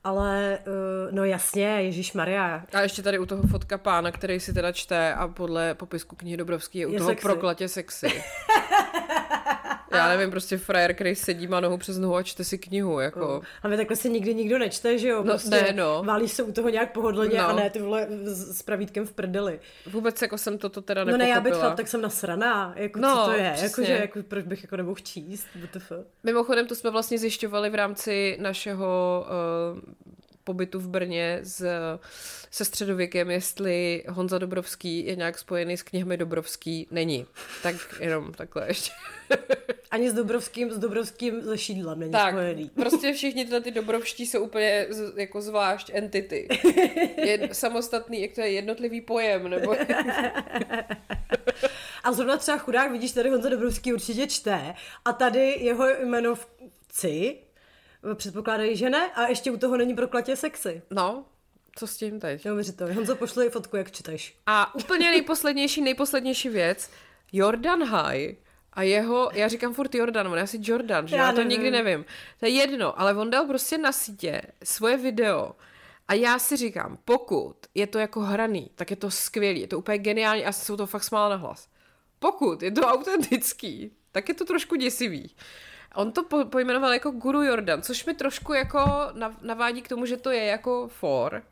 [0.03, 2.63] Ale, uh, no jasně, Ježíš Maria.
[2.73, 6.37] A ještě tady u toho fotka pána, který si teda čte a podle popisku knihy
[6.37, 7.21] Dobrovský je u Je toho sexy.
[7.21, 8.07] proklatě sexy.
[9.91, 13.19] Já nevím, prostě frajer, který sedí, má nohu přes nohu a čte si knihu, jako.
[13.19, 13.41] No.
[13.63, 15.17] Ale takhle si nikdy nikdo nečte, že jo?
[15.23, 16.03] No, Prostě ne, no.
[16.03, 17.47] Válí se u toho nějak pohodlně No.
[17.49, 19.59] a ne ty vole s pravítkem v prdeli.
[19.91, 21.27] Vůbec jako jsem toto teda No nepochopila.
[21.27, 22.73] ne, já bych chlap, tak jsem nasraná.
[22.75, 23.55] Jako, No, co to je?
[23.61, 25.47] Jako, že, jako, proč bych jako nemohl číst?
[25.55, 25.91] WTF?
[26.23, 29.25] Mimochodem, to jsme vlastně zjišťovali v rámci našeho
[29.73, 29.79] uh,
[30.49, 31.65] pobytu v Brně s,
[32.51, 36.87] se středověkem, jestli Honza Dobrovský je nějak spojený s knihami Dobrovský.
[36.91, 37.25] Není.
[37.63, 38.91] Tak jenom takhle ještě.
[39.91, 42.69] Ani s Dobrovským, s Dobrovským ze šídlem není Tak, spojený.
[42.75, 46.47] prostě všichni tyhle ty dobrovští jsou úplně z, jako zvlášť entity.
[47.17, 49.75] Je samostatný, jak to je jednotlivý pojem, nebo
[52.03, 54.73] A zrovna třeba chudák, vidíš, tady Honza Dobrovský určitě čte
[55.05, 56.47] a tady jeho jméno v
[56.89, 57.07] C,
[58.15, 60.81] předpokládají, že ne, a ještě u toho není proklatě sexy.
[60.91, 61.25] no,
[61.75, 62.45] co s tím teď?
[62.45, 62.93] Neuvěřitelné.
[62.93, 64.37] Honzo, pošli fotku, jak čteš.
[64.45, 66.89] A úplně nejposlednější, nejposlednější věc,
[67.31, 68.35] Jordan High
[68.73, 71.49] a jeho, já říkám furt Jordan, on je asi Jordan, že Já já, to nevím.
[71.49, 72.05] nikdy nevím.
[72.39, 75.55] To je jedno, ale on dal prostě na sítě svoje video
[76.07, 79.77] a já si říkám, pokud je to jako hraný, tak je to skvělý, je to
[79.77, 81.67] úplně geniální a jsou to fakt smála na hlas.
[82.19, 85.35] Pokud je to autentický, tak je to trošku děsivý.
[85.95, 88.79] On to po, pojmenoval jako Guru Jordan, což mi trošku jako
[89.13, 91.43] nav- navádí k tomu, že to je jako for,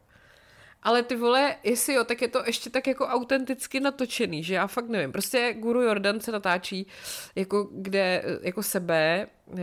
[0.84, 4.68] ale ty vole, jestli jo, tak je to ještě tak jako autenticky natočený, že já
[4.68, 5.12] fakt nevím.
[5.12, 6.88] Prostě Guru Jordan se natáčí
[7.36, 9.58] jako, kde, jako sebe, eh,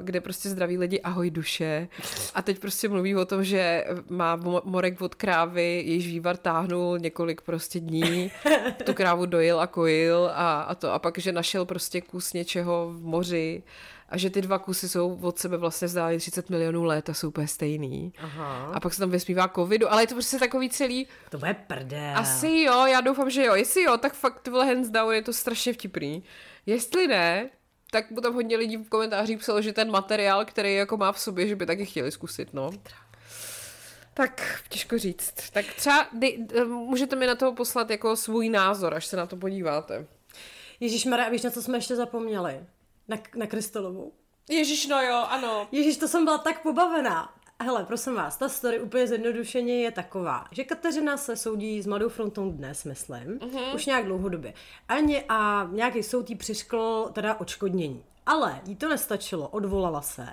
[0.00, 1.88] kde prostě zdraví lidi ahoj duše.
[2.34, 6.98] A teď prostě mluví o tom, že má mo- morek od krávy, jejíž vývar táhnul
[6.98, 8.30] několik prostě dní,
[8.84, 10.92] tu krávu dojil a kojil a, a to.
[10.92, 13.62] A pak, že našel prostě kus něčeho v moři
[14.08, 17.28] a že ty dva kusy jsou od sebe vlastně vzdálený 30 milionů let a jsou
[17.28, 18.12] úplně stejný.
[18.18, 18.70] Aha.
[18.74, 22.18] A pak se tam vysmívá covidu, ale je to prostě takový celý, To bude prdel.
[22.18, 23.54] asi jo, já doufám, že jo.
[23.54, 26.22] Jestli jo, tak fakt ty vole hands down je to strašně vtipný.
[26.66, 27.50] Jestli ne,
[27.90, 31.20] tak mu tam hodně lidí v komentářích psalo, že ten materiál, který jako má v
[31.20, 32.70] sobě, že by taky chtěli zkusit, no.
[34.14, 35.34] Tak, těžko říct.
[35.52, 39.26] Tak třeba dej, eh, můžete mi na to poslat jako svůj názor, až se na
[39.26, 40.06] to podíváte.
[40.80, 42.60] Ježíš Maria, víš, na co jsme ještě zapomněli?
[43.08, 44.12] Na, na Krystalovou.
[44.50, 45.68] Ježíš, no jo, ano.
[45.72, 47.34] Ježíš, to jsem byla tak pobavená.
[47.62, 52.08] Hele, prosím vás, ta story úplně zjednodušeně je taková, že Kateřina se soudí s Mladou
[52.08, 53.74] frontou dnes, myslím, uh-huh.
[53.74, 54.54] už nějak dlouhodobě.
[54.88, 58.04] Ani a nějaký soud jí přiškl teda odškodnění.
[58.26, 60.28] Ale jí to nestačilo, odvolala se.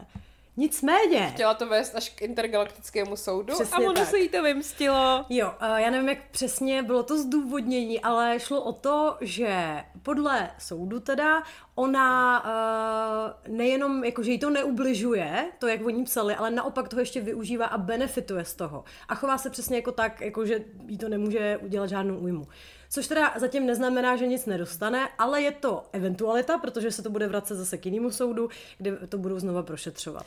[0.58, 4.08] Nicméně, Chtěla to vést až k intergalaktickému soudu Přesně a ono tak.
[4.08, 5.26] se jí to vymstilo.
[5.30, 10.52] Jo, eh, já nevím, jak přesně bylo to zdůvodnění, ale šlo o to, že podle
[10.60, 11.44] soudu teda
[11.76, 17.00] ona uh, nejenom, jako, že jí to neubližuje, to, jak oni psali, ale naopak toho
[17.00, 18.84] ještě využívá a benefituje z toho.
[19.08, 22.48] A chová se přesně jako tak, jako, že jí to nemůže udělat žádnou újmu.
[22.90, 27.28] Což teda zatím neznamená, že nic nedostane, ale je to eventualita, protože se to bude
[27.28, 30.26] vracet zase k jinému soudu, kde to budou znova prošetřovat.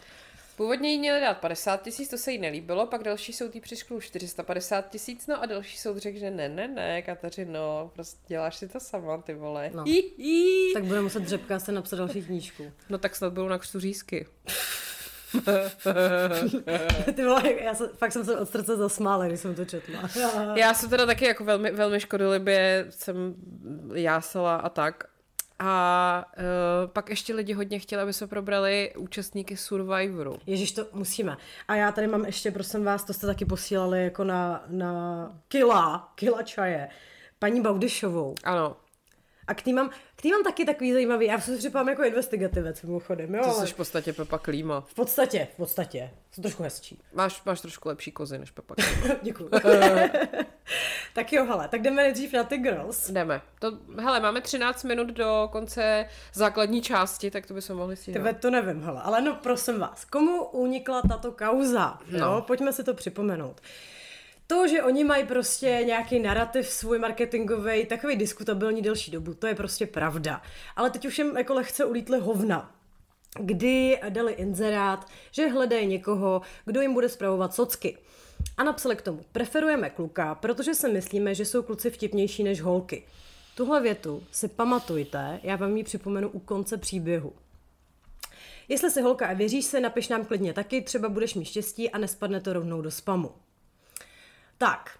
[0.58, 4.00] Původně jí měli dát 50 tisíc, to se jí nelíbilo, pak další soud jí přiškl
[4.00, 8.68] 450 tisíc, no a další soud řekl, že ne, ne, ne, Kateřino, prostě děláš si
[8.68, 9.70] to sama, ty vole.
[9.74, 9.84] No.
[9.84, 10.72] Hi, hi.
[10.74, 12.72] Tak bude muset Dřepka se napsat další knížku.
[12.88, 14.26] No tak snad budou na křtu řízky.
[17.14, 20.00] Ty vole, já se, fakt jsem se od srdce zasmála, když jsem to četla.
[20.54, 23.34] Já jsem teda taky jako velmi, velmi škodolibě jsem
[23.94, 25.04] jásala a tak.
[25.60, 30.38] A uh, pak ještě lidi hodně chtěli, aby jsme probrali účastníky Survivoru.
[30.46, 31.36] Ježíš, to musíme.
[31.68, 36.12] A já tady mám ještě, prosím vás, to jste taky posílali jako na, na kila,
[36.14, 36.88] kila čaje,
[37.38, 38.34] paní Baudyšovou.
[38.44, 38.76] Ano,
[39.46, 42.82] A k tým mám, k tým mám taky takový zajímavý, já se připadám jako investigativec
[42.82, 44.80] mimochodem, jo, to jsi v podstatě Pepa Klíma.
[44.80, 47.02] v podstatě, v podstatě, jsou trošku hezčí.
[47.12, 49.14] Máš, máš trošku lepší kozy než Pepa Klíma.
[49.22, 49.50] Děkuju.
[51.14, 53.10] tak jo, hele, tak jdeme nejdřív na ty girls.
[53.10, 53.40] Jdeme.
[53.58, 58.34] To, hele, máme 13 minut do konce základní části, tak to bychom mohli si Tebe
[58.34, 61.98] to nevím, hele, ale no prosím vás, komu unikla tato kauza?
[62.10, 62.18] No.
[62.18, 62.42] No.
[62.42, 63.60] Pojďme si to připomenout.
[64.50, 69.54] To, že oni mají prostě nějaký narrativ svůj marketingový, takový diskutabilní delší dobu, to je
[69.54, 70.42] prostě pravda.
[70.76, 72.78] Ale teď už jim jako lehce ulítly hovna
[73.40, 77.98] kdy dali inzerát, že hledají někoho, kdo jim bude spravovat socky.
[78.56, 83.04] A napsali k tomu, preferujeme kluka, protože si myslíme, že jsou kluci vtipnější než holky.
[83.54, 87.32] Tuhle větu si pamatujte, já vám ji připomenu u konce příběhu.
[88.68, 91.98] Jestli si holka a věříš se, napiš nám klidně taky, třeba budeš mít štěstí a
[91.98, 93.30] nespadne to rovnou do spamu.
[94.58, 94.98] Tak,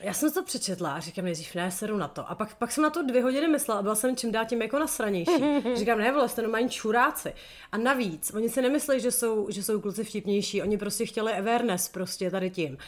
[0.00, 2.30] já jsem to přečetla a říkám nejdřív, ne, seru na to.
[2.30, 4.62] A pak, pak jsem na to dvě hodiny myslela a byla jsem čím dál tím
[4.62, 5.44] jako nasranější.
[5.76, 7.32] říkám, ne, vole, jste normální čuráci.
[7.72, 11.88] A navíc, oni si nemyslí, že jsou, že jsou kluci vtipnější, oni prostě chtěli awareness
[11.88, 12.78] prostě tady tím.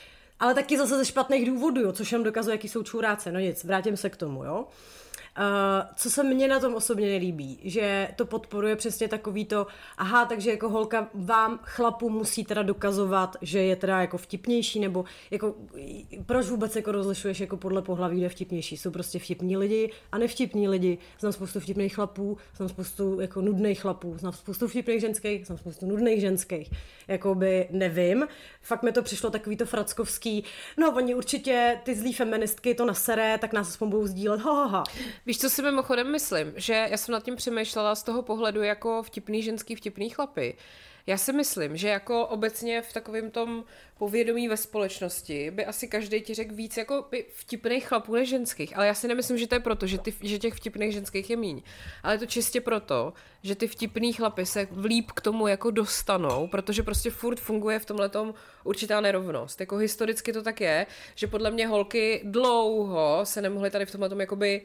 [0.41, 3.33] Ale taky zase ze špatných důvodů, jo, což jenom dokazuje, jaký jsou čuráci.
[3.33, 4.67] No nic, vrátím se k tomu, jo.
[5.95, 9.67] Co se mně na tom osobně nelíbí, že to podporuje přesně takový to,
[9.99, 15.05] aha, takže jako holka vám chlapu musí teda dokazovat, že je teda jako vtipnější, nebo
[15.31, 15.55] jako
[16.27, 18.77] proč vůbec jako rozlišuješ jako podle pohlaví, kde vtipnější.
[18.77, 20.99] Jsou prostě vtipní lidi a nevtipní lidi.
[21.21, 25.87] Znám spoustu vtipných chlapů, znám spoustu jako nudných chlapů, znám spoustu vtipných ženských, znám spoustu
[25.87, 26.71] nudných ženských.
[27.09, 28.29] Jakoby nevím.
[28.63, 30.45] Fakt mi to přišlo takový to frackovský.
[30.77, 34.41] No, oni určitě ty zlý feministky to nasere, tak nás aspoň budou sdílet.
[34.41, 34.85] Ha, ha, ha.
[35.27, 36.53] Víš, co si mimochodem myslím?
[36.57, 40.57] Že já jsem nad tím přemýšlela z toho pohledu jako vtipný ženský, vtipný chlapy.
[41.07, 43.65] Já si myslím, že jako obecně v takovém tom
[43.99, 48.77] povědomí ve společnosti by asi každý ti řekl víc jako vtipných chlapů než ženských.
[48.77, 51.37] Ale já si nemyslím, že to je proto, že, ty, že těch vtipných ženských je
[51.37, 51.63] míň.
[52.03, 53.13] Ale je to čistě proto,
[53.43, 57.85] že ty vtipný chlapy se vlíp k tomu jako dostanou, protože prostě furt funguje v
[57.85, 58.11] tomhle
[58.65, 59.61] určitá nerovnost.
[59.61, 64.11] Jako historicky to tak je, že podle mě holky dlouho se nemohly tady v tomhle
[64.19, 64.63] jakoby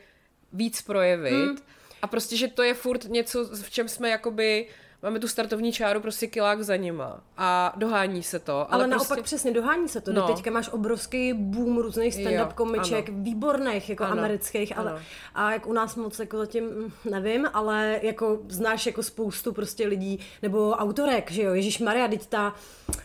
[0.54, 1.34] víc projevit.
[1.34, 1.58] Hmm.
[2.02, 4.68] A prostě, že to je furt něco, v čem jsme jakoby
[5.06, 8.54] máme tu startovní čáru prostě kilák za nima a dohání se to.
[8.54, 9.10] Ale, ale prostě...
[9.10, 10.14] naopak přesně dohání se to.
[10.14, 10.28] No.
[10.28, 13.18] Teďka máš obrovský boom různých stand-up jo, komiček, ano.
[13.22, 15.00] výborných, jako ano, amerických, ale ano.
[15.36, 19.88] a jak u nás moc jako zatím hm, nevím, ale jako znáš jako spoustu prostě
[19.88, 22.56] lidí, nebo autorek, že jo, Ježíš Maria, teď ta,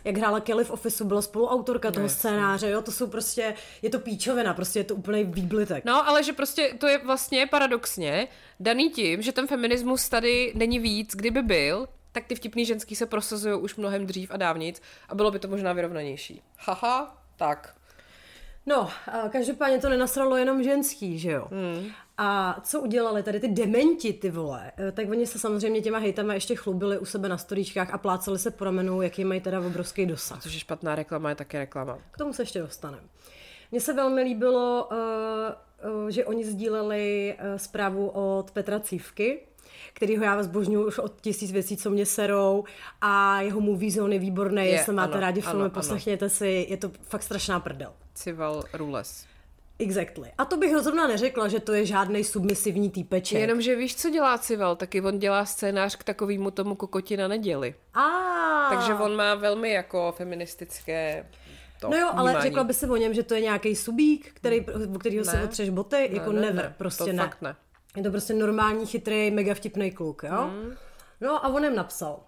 [0.04, 3.90] jak hrála Kelly v Officeu, byla spoluautorka toho no, scénáře, jo, to jsou prostě, je
[3.90, 5.84] to píčovina, prostě je to úplný výblitek.
[5.84, 8.28] No, ale že prostě to je vlastně paradoxně
[8.60, 13.06] daný tím, že ten feminismus tady není víc, kdyby byl, tak ty vtipný ženský se
[13.06, 16.42] prosazují už mnohem dřív a dávnic a bylo by to možná vyrovnanější.
[16.58, 17.74] Haha, tak.
[18.66, 18.90] No,
[19.32, 21.48] každopádně to nenasralo jenom ženský, že jo?
[21.50, 21.86] Hmm.
[22.18, 24.72] A co udělali tady ty dementi, ty vole?
[24.78, 28.38] E, tak oni se samozřejmě těma hejtama ještě chlubili u sebe na storíčkách a plácali
[28.38, 30.42] se po ramenu, jaký mají teda obrovský dosah.
[30.42, 31.98] Což je špatná reklama, je také reklama.
[32.10, 33.02] K tomu se ještě dostaneme.
[33.70, 34.96] Mně se velmi líbilo, uh,
[36.08, 39.40] že oni sdíleli uh, zprávu od Petra Cívky,
[39.92, 42.64] kterýho já zbožňuji už od tisíc věcí, co mě serou
[43.00, 46.30] a jeho movie zone je výborný, je, jestli máte ano, rádi filmy, ano, poslechněte ano.
[46.30, 47.92] si, je to fakt strašná prdel.
[48.14, 49.26] Cival Rules.
[49.78, 50.30] Exactly.
[50.38, 53.40] A to bych rozhodně neřekla, že to je žádný submisivní týpeček.
[53.40, 54.76] Jenomže víš, co dělá Cival?
[54.76, 57.74] Taky on dělá scénář k takovému tomu kokoti na neděli.
[57.94, 58.08] A.
[58.70, 61.26] Takže on má velmi jako feministické
[61.80, 62.50] to No jo, ale vnímání.
[62.50, 65.68] řekla by se o něm, že to je nějaký subík, který, o kterého se otřeš
[65.70, 67.22] boty, ne, jako ne, never, ne, prostě to ne.
[67.22, 67.56] Fakt ne.
[67.96, 70.46] Je to prostě normální, chytrý, mega vtipný kluk, jo?
[70.46, 70.72] Mm.
[71.20, 72.20] No a on jim napsal.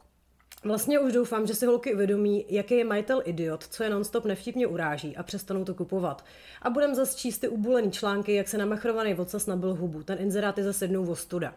[0.64, 4.66] Vlastně už doufám, že si holky uvědomí, jaký je majitel idiot, co je nonstop nevtipně
[4.66, 6.24] uráží a přestanou to kupovat.
[6.62, 10.02] A budem zase číst ty ubulený články, jak se namachrovaný vocas nabil hubu.
[10.02, 11.54] Ten inzerát je zase jednou ostuda.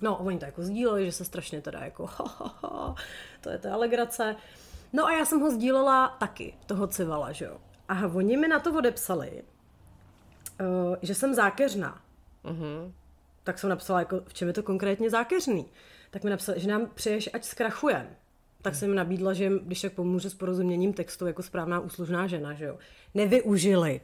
[0.00, 2.94] No, oni to jako sdíleli, že se strašně teda jako ha, ha, ha,
[3.40, 4.36] to je ta alegrace.
[4.92, 7.58] No a já jsem ho sdílela taky, toho civala, že jo.
[7.88, 9.42] A oni mi na to odepsali,
[10.60, 12.00] uh, že jsem zákeřná.
[12.44, 12.92] Uh-huh
[13.44, 15.66] tak jsem napsala, jako, v čem je to konkrétně zákeřný.
[16.10, 18.16] Tak mi napsala, že nám přeješ, ať zkrachujem.
[18.62, 22.54] Tak jsem jim nabídla, že když tak pomůže s porozuměním textu jako správná úslužná žena,
[22.54, 22.78] že jo.
[23.14, 24.00] Nevyužili.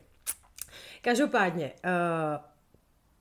[1.03, 1.91] Každopádně, uh,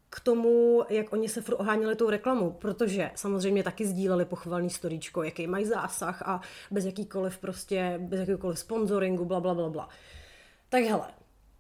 [0.10, 5.24] k tomu, jak oni se furt oháněli tou reklamou, protože samozřejmě taky sdíleli pochvalný storíčko,
[5.24, 6.42] jaký mají zásah a
[6.72, 9.90] bez jakýkoliv prostě, bez jakýkoliv sponsoringu, bla, bla, bla, bla.
[10.70, 11.08] Tak hele,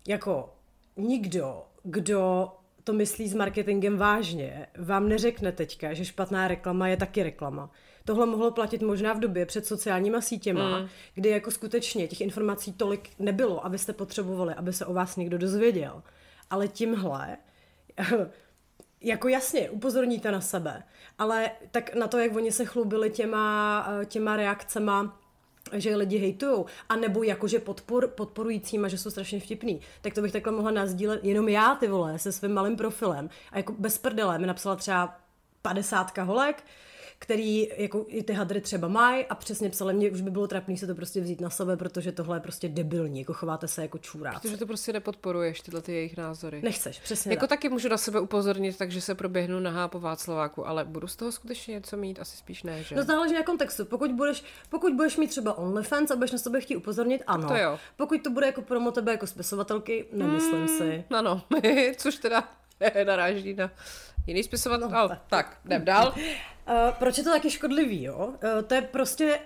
[0.07, 0.53] jako
[0.97, 2.51] nikdo, kdo
[2.83, 7.71] to myslí s marketingem vážně, vám neřekne teďka, že špatná reklama je taky reklama.
[8.05, 10.87] Tohle mohlo platit možná v době před sociálníma sítěma, mm.
[11.13, 16.03] kdy jako skutečně těch informací tolik nebylo, abyste potřebovali, aby se o vás někdo dozvěděl.
[16.49, 17.37] Ale tímhle,
[19.01, 20.83] jako jasně, upozorníte na sebe,
[21.17, 25.19] ale tak na to, jak oni se chlubili těma, těma reakcema,
[25.73, 30.31] že lidi hejtujou, a nebo jakože podpor, podporujícíma, že jsou strašně vtipný, tak to bych
[30.31, 33.29] takhle mohla nazdílet jenom já, ty vole, se svým malým profilem.
[33.51, 35.19] A jako bez prdele mi napsala třeba
[35.61, 36.63] padesátka holek,
[37.19, 40.77] který jako i ty hadry třeba mají a přesně psali mě, už by bylo trapný
[40.77, 43.97] se to prostě vzít na sebe, protože tohle je prostě debilní, jako chováte se jako
[43.97, 44.31] čůrá.
[44.31, 46.61] Protože to prostě nepodporuješ, tyhle ty jejich názory.
[46.61, 47.49] Nechceš, přesně Jako tak.
[47.49, 51.31] taky můžu na sebe upozornit, takže se proběhnu nahá po Václaváku, ale budu z toho
[51.31, 52.95] skutečně něco mít, asi spíš ne, že?
[52.95, 53.85] No záleží na kontextu.
[53.85, 57.47] Pokud budeš, pokud budeš mít třeba OnlyFans a budeš na sebe chtít upozornit, ano.
[57.47, 57.79] To jo.
[57.97, 61.03] Pokud to bude jako promo tebe jako spisovatelky, nemyslím hmm, si.
[61.09, 61.41] Ano,
[61.97, 62.49] což teda
[63.05, 63.71] naráží na
[64.27, 64.89] jiný spisovatel.
[64.89, 66.13] No, tak, tak jdem dál.
[66.17, 68.27] Uh, proč je to taky škodlivý, jo?
[68.27, 69.39] Uh, to je prostě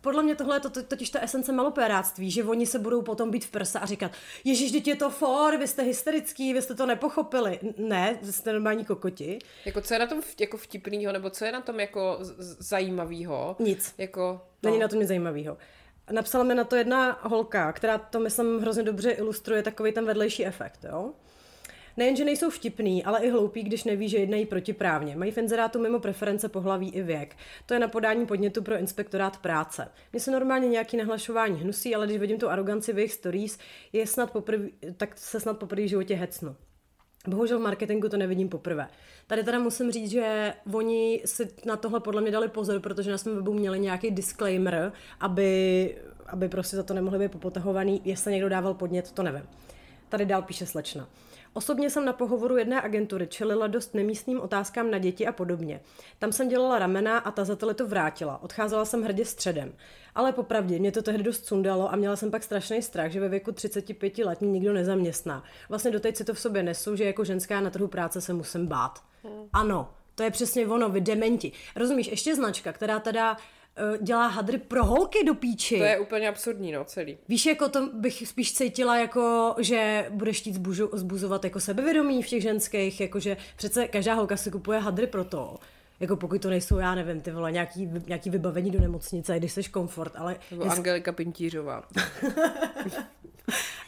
[0.00, 3.30] podle mě tohle je to, to, totiž ta esence malopéráctví, že oni se budou potom
[3.30, 4.12] být v prsa a říkat,
[4.44, 7.58] ježiš, teď je to for, vy jste hysterický, vy jste to nepochopili.
[7.78, 9.38] Ne, jste normální kokoti.
[9.64, 12.18] Jako co je na tom jako vtipnýho, nebo co je na tom jako
[12.58, 13.56] zajímavýho?
[13.58, 13.94] Nic.
[13.98, 14.70] Jako, no.
[14.70, 15.56] Není na tom nic zajímavýho.
[16.10, 20.46] Napsala mi na to jedna holka, která to, myslím, hrozně dobře ilustruje takový ten vedlejší
[20.46, 21.12] efekt, jo?
[21.98, 25.16] Nejenže nejsou vtipný, ale i hloupí, když neví, že jednají protiprávně.
[25.16, 27.36] Mají v inzerátu mimo preference pohlaví i věk.
[27.66, 29.88] To je na podání podnětu pro inspektorát práce.
[30.12, 33.58] Mně se normálně nějaký nahlašování hnusí, ale když vidím tu aroganci v jejich stories,
[33.92, 34.60] je snad poprv,
[34.96, 36.56] tak se snad poprvé v životě hecnu.
[37.28, 38.88] Bohužel v marketingu to nevidím poprvé.
[39.26, 43.18] Tady teda musím říct, že oni si na tohle podle mě dali pozor, protože na
[43.18, 45.96] svém webu měli nějaký disclaimer, aby,
[46.26, 48.00] aby prostě za to nemohli být popotahovaný.
[48.04, 49.42] Jestli někdo dával podnět, to nevím.
[50.08, 51.08] Tady dál píše slečna.
[51.58, 55.80] Osobně jsem na pohovoru jedné agentury čelila dost nemístným otázkám na děti a podobně.
[56.18, 58.42] Tam jsem dělala ramena a tazatele to vrátila.
[58.42, 59.72] Odcházela jsem hrdě středem.
[60.14, 63.28] Ale popravdě, mě to tehdy dost sundalo a měla jsem pak strašný strach, že ve
[63.28, 65.44] věku 35 let mě nikdo nezaměstná.
[65.68, 68.66] Vlastně doteď si to v sobě nesu, že jako ženská na trhu práce se musím
[68.66, 69.02] bát.
[69.24, 69.48] Hmm.
[69.52, 71.52] Ano, to je přesně ono, vy dementi.
[71.76, 73.36] Rozumíš, ještě značka, která teda
[74.02, 75.78] dělá hadry pro holky do píči.
[75.78, 77.18] To je úplně absurdní, no, celý.
[77.28, 82.26] Víš, jako to bych spíš cítila, jako, že budeš chtít zbužu, zbuzovat jako sebevědomí v
[82.26, 85.56] těch ženských, jakože přece každá holka si kupuje hadry pro to,
[86.00, 89.62] jako pokud to nejsou, já nevím, ty vole, nějaký, nějaký vybavení do nemocnice, když jsi
[89.62, 90.36] komfort, ale...
[90.50, 90.76] Nebo jest...
[90.76, 91.84] Angelika Pintířová.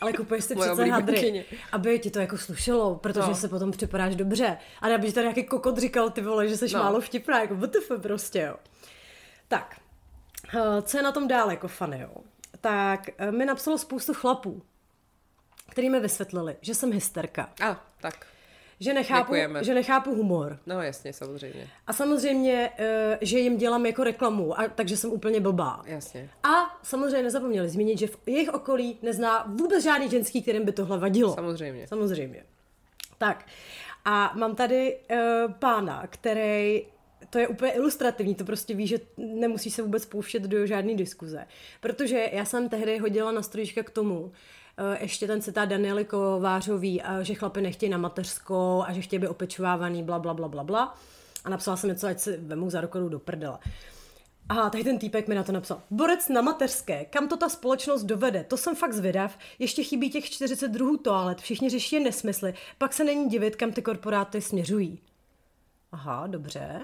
[0.00, 3.34] ale kupuješ si přece hadry, aby ti to jako slušelo, protože no.
[3.34, 4.56] se potom připadáš dobře.
[4.80, 6.82] A aby ti tady nějaký kokot říkal, ty vole, že jsi no.
[6.82, 8.56] málo vtipná, jako WTF prostě, jo.
[9.50, 9.80] Tak,
[10.54, 12.14] eh, co je na tom dál jako fany, jo?
[12.60, 14.62] Tak eh, mi napsalo spoustu chlapů,
[15.70, 17.52] který mi vysvětlili, že jsem hysterka.
[17.62, 18.26] A, tak.
[18.80, 20.58] Že nechápu, že nechápu humor.
[20.66, 21.68] No jasně, samozřejmě.
[21.86, 25.82] A samozřejmě, eh, že jim dělám jako reklamu, a, takže jsem úplně blbá.
[25.86, 26.30] Jasně.
[26.42, 30.98] A samozřejmě nezapomněli zmínit, že v jejich okolí nezná vůbec žádný ženský, kterým by tohle
[30.98, 31.34] vadilo.
[31.34, 31.88] Samozřejmě.
[31.88, 32.44] Samozřejmě.
[33.18, 33.46] Tak.
[34.04, 36.82] A mám tady uh, pána, který
[37.30, 41.46] to je úplně ilustrativní, to prostě ví, že nemusí se vůbec pouštět do žádné diskuze.
[41.80, 44.32] Protože já jsem tehdy hodila na strojíčka k tomu,
[44.78, 49.28] eh, ještě ten citát Daniely Kovářový, že chlapy nechtějí na mateřskou a že chtějí být
[49.28, 50.98] opečovávaný, bla, bla, bla, bla, bla.
[51.44, 53.60] A napsala jsem něco, ať si vemu za rukou do prdela.
[54.48, 55.82] A tady ten týpek mi na to napsal.
[55.90, 59.38] Borec na mateřské, kam to ta společnost dovede, to jsem fakt zvědav.
[59.58, 64.40] Ještě chybí těch 42 toalet, všichni řeší nesmysly, pak se není divit, kam ty korporáty
[64.40, 64.98] směřují.
[65.92, 66.80] Aha, dobře.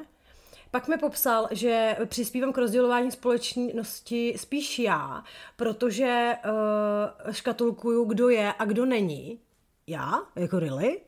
[0.70, 5.24] Pak mi popsal, že přispívám k rozdělování společnosti spíš já,
[5.56, 9.40] protože uh, škatulkuju, kdo je a kdo není.
[9.86, 10.22] Já?
[10.36, 11.00] Jako really?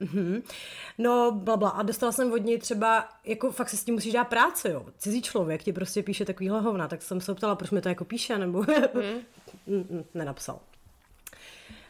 [0.00, 0.42] Mm-hmm.
[0.98, 1.70] no, bla, bla.
[1.70, 4.86] A dostala jsem od něj třeba, jako fakt se s tím musíš dát práce, jo.
[4.98, 8.04] Cizí člověk ti prostě píše takovýhle hovna, tak jsem se ptala, proč mi to jako
[8.04, 8.58] píše, nebo
[9.66, 10.04] mm.
[10.14, 10.60] nenapsal.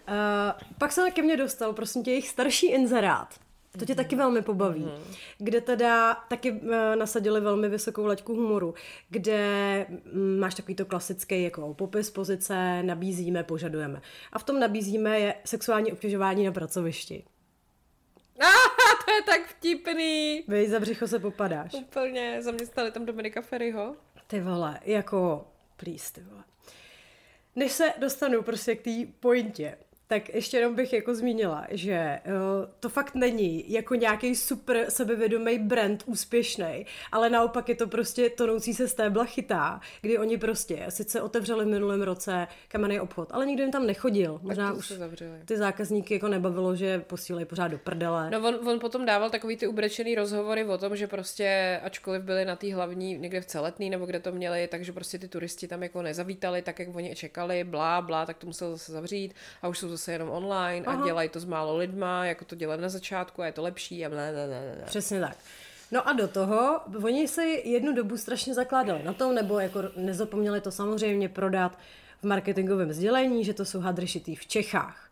[0.09, 3.35] Uh, pak se ke mně dostal, prosím tě, jejich starší inzerát
[3.79, 4.81] to tě taky velmi pobaví.
[4.81, 5.15] Mm.
[5.39, 8.75] Kde teda taky uh, nasadili velmi vysokou laťku humoru,
[9.09, 14.03] kde um, máš takový to klasický jako popis pozice, nabízíme, požadujeme.
[14.33, 17.25] A v tom nabízíme je sexuální obtěžování na pracovišti.
[18.41, 20.45] Ah, to je tak vtipný.
[20.49, 21.75] Vy za břicho se popadáš.
[21.75, 23.97] Úplně, zaměstnali tam Dominika Ferryho.
[24.27, 26.45] Ty vole, jako, please, ty vole.
[27.57, 29.79] Než se dostanu prostě k té pointě,
[30.09, 32.33] tak ještě jenom bych jako zmínila, že uh,
[32.81, 38.75] to fakt není jako nějaký super sebevědomý brand úspěšný, ale naopak je to prostě tonoucí
[38.75, 43.63] se stébla chytá, kdy oni prostě sice otevřeli v minulém roce kamenný obchod, ale nikdo
[43.63, 44.41] jim tam nechodil.
[44.43, 44.93] Možná už
[45.45, 48.31] ty zákazníky jako nebavilo, že posílají pořád do prdele.
[48.31, 52.45] No on, on potom dával takový ty ubrečený rozhovory o tom, že prostě ačkoliv byli
[52.45, 55.83] na té hlavní někde v celetný nebo kde to měli, takže prostě ty turisti tam
[55.83, 59.79] jako nezavítali tak, jak oni čekali, blá, blá, tak to musel zase zavřít a už
[59.79, 61.03] jsou zase jenom online Aha.
[61.03, 64.07] a dělají to s málo lidma, jako to dělají na začátku a je to lepší
[64.07, 64.85] a blé, blé, blé.
[64.87, 65.37] Přesně tak.
[65.91, 70.61] No a do toho, oni se jednu dobu strašně zakládali na tom, nebo jako nezapomněli
[70.61, 71.79] to samozřejmě prodat
[72.23, 75.09] v marketingovém sdělení, že to jsou hadry šitý v Čechách.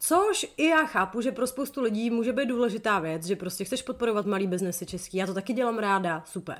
[0.00, 3.82] Což i já chápu, že pro spoustu lidí může být důležitá věc, že prostě chceš
[3.82, 5.16] podporovat malý biznesy český.
[5.16, 6.58] Já to taky dělám ráda, super.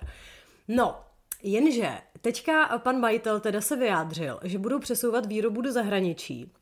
[0.69, 1.01] No,
[1.43, 6.53] jenže teďka pan majitel teda se vyjádřil, že budou přesouvat výrobu do zahraničí.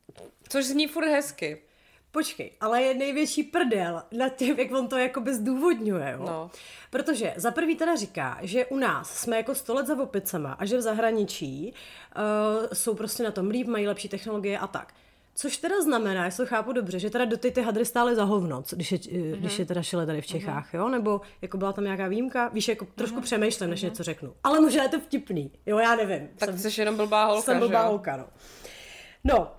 [0.49, 1.61] Což zní furt hezky.
[2.11, 6.25] Počkej, ale je největší prdel na tím, jak on to jakoby zdůvodňuje, jo?
[6.25, 6.51] No.
[6.89, 10.65] Protože za prvý teda říká, že u nás jsme jako sto let za opicema a
[10.65, 11.73] že v zahraničí
[12.17, 14.93] uh, jsou prostě na tom líp, mají lepší technologie a tak.
[15.35, 18.23] Což teda znamená, jestli to chápu dobře, že teda do ty, ty hadry stály za
[18.23, 19.35] hovno, když je, mm-hmm.
[19.35, 20.39] když je teda šile tady v mhm.
[20.39, 20.77] Čechách, mm-hmm.
[20.77, 20.89] jo?
[20.89, 22.47] Nebo jako byla tam nějaká výjimka?
[22.47, 23.23] Víš, jako trošku mm-hmm.
[23.23, 23.85] přemýšlím, než mm-hmm.
[23.85, 24.33] něco řeknu.
[24.43, 26.29] Ale možná je to vtipný, jo, já nevím.
[26.37, 27.87] Tak jsem, jsi jenom blbá holka, Jsem blbá že?
[27.87, 28.25] holka, no.
[29.23, 29.51] No,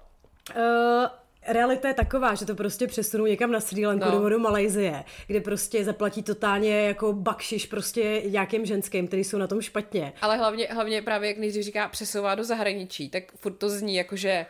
[1.47, 4.11] realita je taková, že to prostě přesunou někam na Sri Lanku no.
[4.15, 9.47] nebo do Malajzie, kde prostě zaplatí totálně jako bakšiš prostě nějakým ženským, který jsou na
[9.47, 10.13] tom špatně.
[10.23, 14.17] Ale hlavně, hlavně právě, jak nejdřív říká přesouvá do zahraničí, tak furt to zní jako,
[14.17, 14.47] že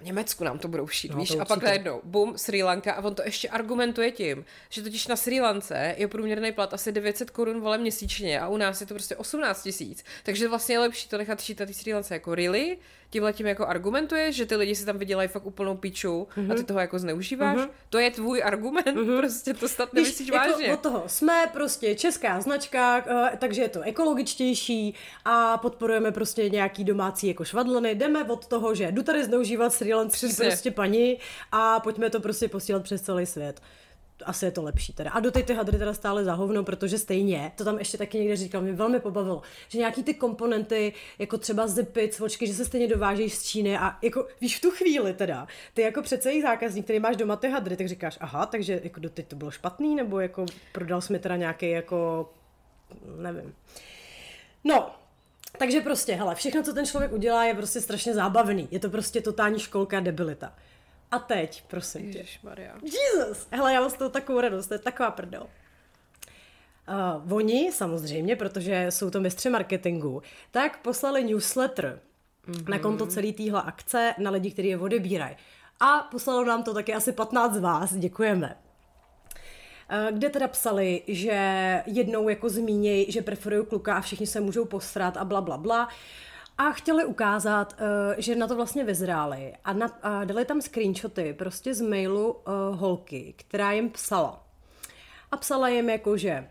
[0.00, 1.28] v Německu nám to budou šít, No, víš?
[1.28, 5.06] to A pak najednou, bum, Sri Lanka a on to ještě argumentuje tím, že totiž
[5.06, 8.86] na Sri Lance je průměrný plat asi 900 korun vole měsíčně a u nás je
[8.86, 10.04] to prostě 18 tisíc.
[10.22, 12.78] Takže vlastně je lepší to nechat šít na té Sri Lance jako really,
[13.12, 16.52] tímhle tím jako argumentuje, že ty lidi si tam vydělají fakt úplnou píču Mhm.
[16.52, 17.58] a ty toho jako zneužíváš.
[17.90, 20.72] To je tvůj argument, prostě to snad Víš, nemyslíš jako vážně.
[20.72, 24.94] od toho jsme prostě česká značka, eh, takže je to ekologičtější
[25.24, 27.94] a podporujeme prostě nějaký domácí jako švadleny.
[27.94, 30.46] Jdeme od toho, že jdu tady zneužívat Sri Přesně.
[30.46, 31.18] prostě paní
[31.52, 33.60] a pojďme to prostě posílat přes celý svět.
[34.24, 35.10] Asi je to lepší teda.
[35.10, 38.36] A do ty hadry teda stále za hovno, protože stejně, to tam ještě taky někde
[38.36, 42.88] říkal, mě velmi pobavilo, že nějaký ty komponenty, jako třeba zipy, cvočky, že se stejně
[42.88, 46.84] dovážejí z Číny a jako, víš, v tu chvíli teda, ty jako přece jejich zákazník,
[46.84, 50.20] který máš doma ty hadry, tak říkáš, aha, takže jako doteď to bylo špatný, nebo
[50.20, 52.30] jako prodal jsi mi teda nějaký jako,
[53.16, 53.54] nevím.
[54.64, 54.90] No,
[55.58, 58.68] takže prostě, hele, všechno, co ten člověk udělá, je prostě strašně zábavný.
[58.70, 60.54] Je to prostě totální školka debilita.
[61.12, 62.18] A teď, prosím tě.
[62.18, 62.74] Ježišmarja.
[62.82, 63.46] Jesus!
[63.50, 65.46] Hele, já mám z toho takovou radost, to je taková prdel.
[67.24, 72.00] Uh, oni samozřejmě, protože jsou to mistři marketingu, tak poslali newsletter
[72.48, 72.68] mm-hmm.
[72.68, 75.36] na konto celé téhle akce na lidi, kteří je odebírají.
[75.80, 78.56] A poslalo nám to taky asi 15 z vás, děkujeme.
[79.88, 84.64] Eh, kde teda psali, že jednou jako zmíněj, že preferují kluka a všichni se můžou
[84.64, 85.88] posrat a bla, bla, bla.
[86.58, 91.34] A chtěli ukázat, eh, že na to vlastně vyzráli a, na, a dali tam screenshoty
[91.38, 92.42] prostě z mailu uh,
[92.78, 94.44] holky, která jim psala.
[95.30, 96.48] A psala jim jako, že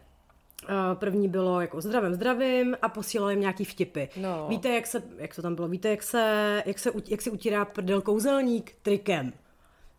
[0.64, 4.08] Uh, první bylo jako zdravím, zdravím a posílala jim nějaký vtipy.
[4.18, 4.48] No.
[4.50, 7.66] Víte, jak se, jak to tam bylo, víte, jak se, jak se, jak se utírá
[7.66, 9.34] prdel kouzelník trikem.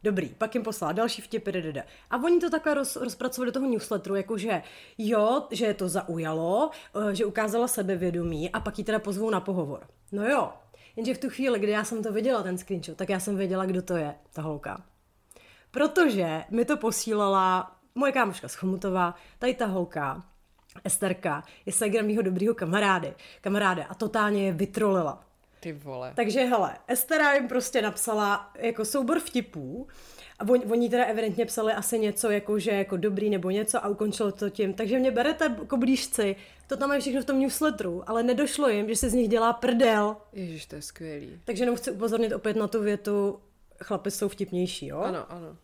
[0.04, 1.82] Dobrý, pak jim poslala další vtipy, ddd.
[2.10, 4.62] A oni to takhle roz, rozpracovali do toho newsletteru, jakože
[4.98, 9.40] jo, že je to zaujalo, eh, že ukázala sebevědomí a pak ji teda pozvou na
[9.40, 9.86] pohovor.
[10.12, 10.52] No jo,
[10.96, 13.66] jenže v tu chvíli, kdy já jsem to viděla, ten screenshot, tak já jsem věděla,
[13.66, 14.84] kdo to je, ta holka.
[15.70, 20.22] Protože mi to posílala moje kámoška z Chomutová, tady ta holka,
[20.84, 25.24] Esterka, je segra mýho dobrýho kamarády, kamaráda a totálně je vytrolila.
[25.62, 26.12] Ty vole.
[26.16, 29.88] Takže hele, Estera jim prostě napsala jako soubor vtipů
[30.38, 33.88] a oni, oni teda evidentně psali asi něco jako, že jako dobrý nebo něco a
[33.88, 34.74] ukončilo to tím.
[34.74, 36.36] Takže mě berete jako blížci,
[36.66, 39.52] to tam je všechno v tom newsletteru, ale nedošlo jim, že se z nich dělá
[39.52, 40.16] prdel.
[40.32, 41.40] Ježiš, to je skvělý.
[41.44, 43.40] Takže jenom chci upozornit opět na tu větu,
[43.82, 44.98] chlapi jsou vtipnější, jo?
[44.98, 45.56] Ano, ano.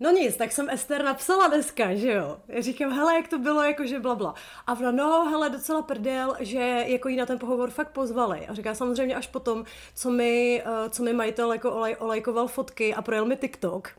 [0.00, 2.38] No nic, tak jsem Ester napsala dneska, že jo.
[2.48, 4.34] Já říkám, hele, jak to bylo, jakože blabla.
[4.66, 8.46] A ona, no, hele, docela prdel, že jako jí na ten pohovor fakt pozvali.
[8.46, 12.94] A říká samozřejmě až potom, co mi, uh, co mi majitel jako olaj, olajkoval fotky
[12.94, 13.90] a projel mi TikTok.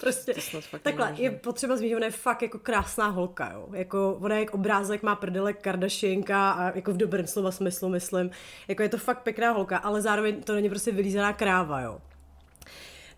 [0.00, 0.34] prostě
[0.82, 1.22] takhle, nemůže.
[1.22, 3.68] je potřeba zmínit, ona je fakt jako krásná holka, jo.
[3.72, 8.30] Jako, ona je jak obrázek, má prdelek Kardashianka a jako v dobrém slova smyslu, myslím.
[8.68, 12.00] Jako je to fakt pěkná holka, ale zároveň to není prostě vylízená kráva, jo.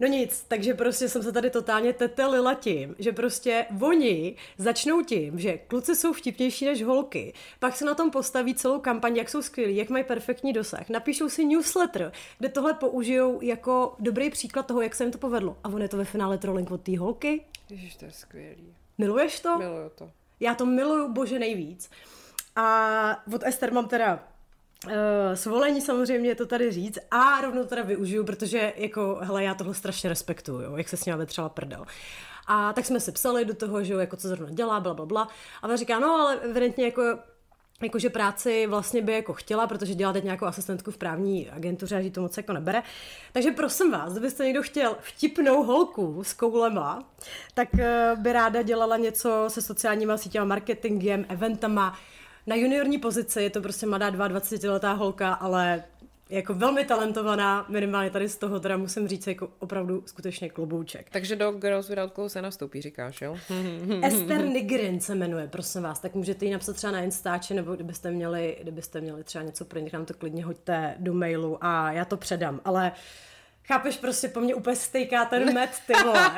[0.01, 5.39] No nic, takže prostě jsem se tady totálně tetelila tím, že prostě oni začnou tím,
[5.39, 9.43] že kluci jsou vtipnější než holky, pak se na tom postaví celou kampaň, jak jsou
[9.43, 14.81] skvělí, jak mají perfektní dosah, napíšou si newsletter, kde tohle použijou jako dobrý příklad toho,
[14.81, 15.57] jak se jim to povedlo.
[15.65, 17.45] A on je to ve finále trolling od té holky.
[17.71, 18.75] Ježiš, to je skvělý.
[18.99, 19.59] Miluješ to?
[19.59, 20.11] Miluju to.
[20.41, 21.91] Já to miluju, bože, nejvíc.
[22.57, 24.29] A od Ester mám teda
[25.35, 30.09] svolení samozřejmě to tady říct a rovnou teda využiju, protože jako, hele, já tohle strašně
[30.09, 31.85] respektuju, jak se s ním vetřela prdel.
[32.47, 35.07] A tak jsme se psali do toho, že jo, jako co zrovna dělá, bla, bla,
[35.07, 35.29] bla.
[35.63, 37.03] A ona říká, no, ale evidentně jako
[37.83, 42.01] jakože práci vlastně by jako chtěla, protože dělá teď nějakou asistentku v právní agentuře a
[42.01, 42.83] že to moc jako nebere.
[43.33, 47.05] Takže prosím vás, kdybyste někdo chtěl vtipnou holku s koulema,
[47.55, 51.99] tak eh, by ráda dělala něco se sociálníma sítěma, marketingem, eventama.
[52.47, 55.85] Na juniorní pozici je to prostě mladá 22-letá holka, ale
[56.31, 61.11] jako velmi talentovaná, minimálně tady z toho teda musím říct jako opravdu skutečně klobouček.
[61.11, 63.37] Takže do Girls Without Clothes se nastoupí, říkáš, jo?
[64.03, 68.11] Esther Nigrin se jmenuje, prosím vás, tak můžete ji napsat třeba na Instači, nebo kdybyste
[68.11, 72.05] měli, kdybyste měli třeba něco pro ně, nám to klidně hoďte do mailu a já
[72.05, 72.93] to předám, ale
[73.67, 76.31] chápeš, prostě po mně úplně stejká ten med, ty vole,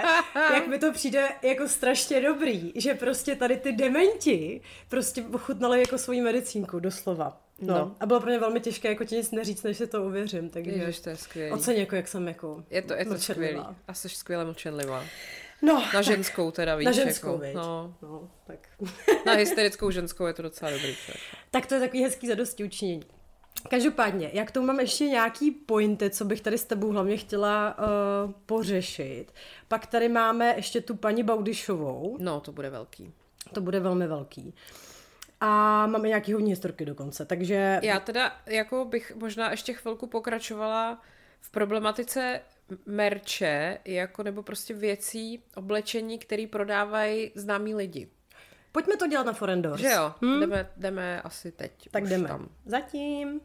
[0.54, 5.98] jak mi to přijde jako strašně dobrý, že prostě tady ty dementi prostě ochutnali jako
[5.98, 7.40] svoji medicínku, doslova.
[7.60, 7.74] No.
[7.74, 7.96] No.
[8.00, 10.70] A bylo pro mě velmi těžké jako ti nic neříct, než si to uvěřím, takže
[10.70, 11.52] Ježiš, to je skvělý.
[11.52, 13.60] oceň jako, jak jsem jako Je to, je to skvělý.
[13.88, 15.04] A jsi skvěle mlčenlivá.
[15.62, 16.86] No, Na ženskou teda, víš.
[16.86, 17.54] na ženskou, jako, viď?
[17.54, 18.68] no, no, tak.
[19.26, 20.96] na hysterickou ženskou je to docela dobrý.
[20.96, 21.20] Člověk.
[21.50, 23.02] Tak to je takový hezký zadosti učinění.
[23.70, 28.32] Každopádně, jak tu mám ještě nějaký pointy, co bych tady s tebou hlavně chtěla uh,
[28.46, 29.26] pořešit.
[29.68, 33.12] Pak tady máme ještě tu paní Baudyšovou, No, to bude velký.
[33.52, 34.54] to bude velmi velký.
[35.40, 35.46] A
[35.86, 37.80] máme nějaký hodně historky dokonce, takže...
[37.82, 41.02] Já teda jako bych možná ještě chvilku pokračovala
[41.40, 42.40] v problematice
[42.86, 48.08] merče, jako nebo prostě věcí, oblečení, který prodávají známí lidi.
[48.76, 49.80] Pojďme to dělat na Forendors.
[49.80, 50.40] Že jo, hmm?
[50.40, 51.88] jdeme, jdeme asi teď.
[51.90, 52.28] Tak jdeme.
[52.28, 52.48] Tam.
[52.66, 53.40] Zatím.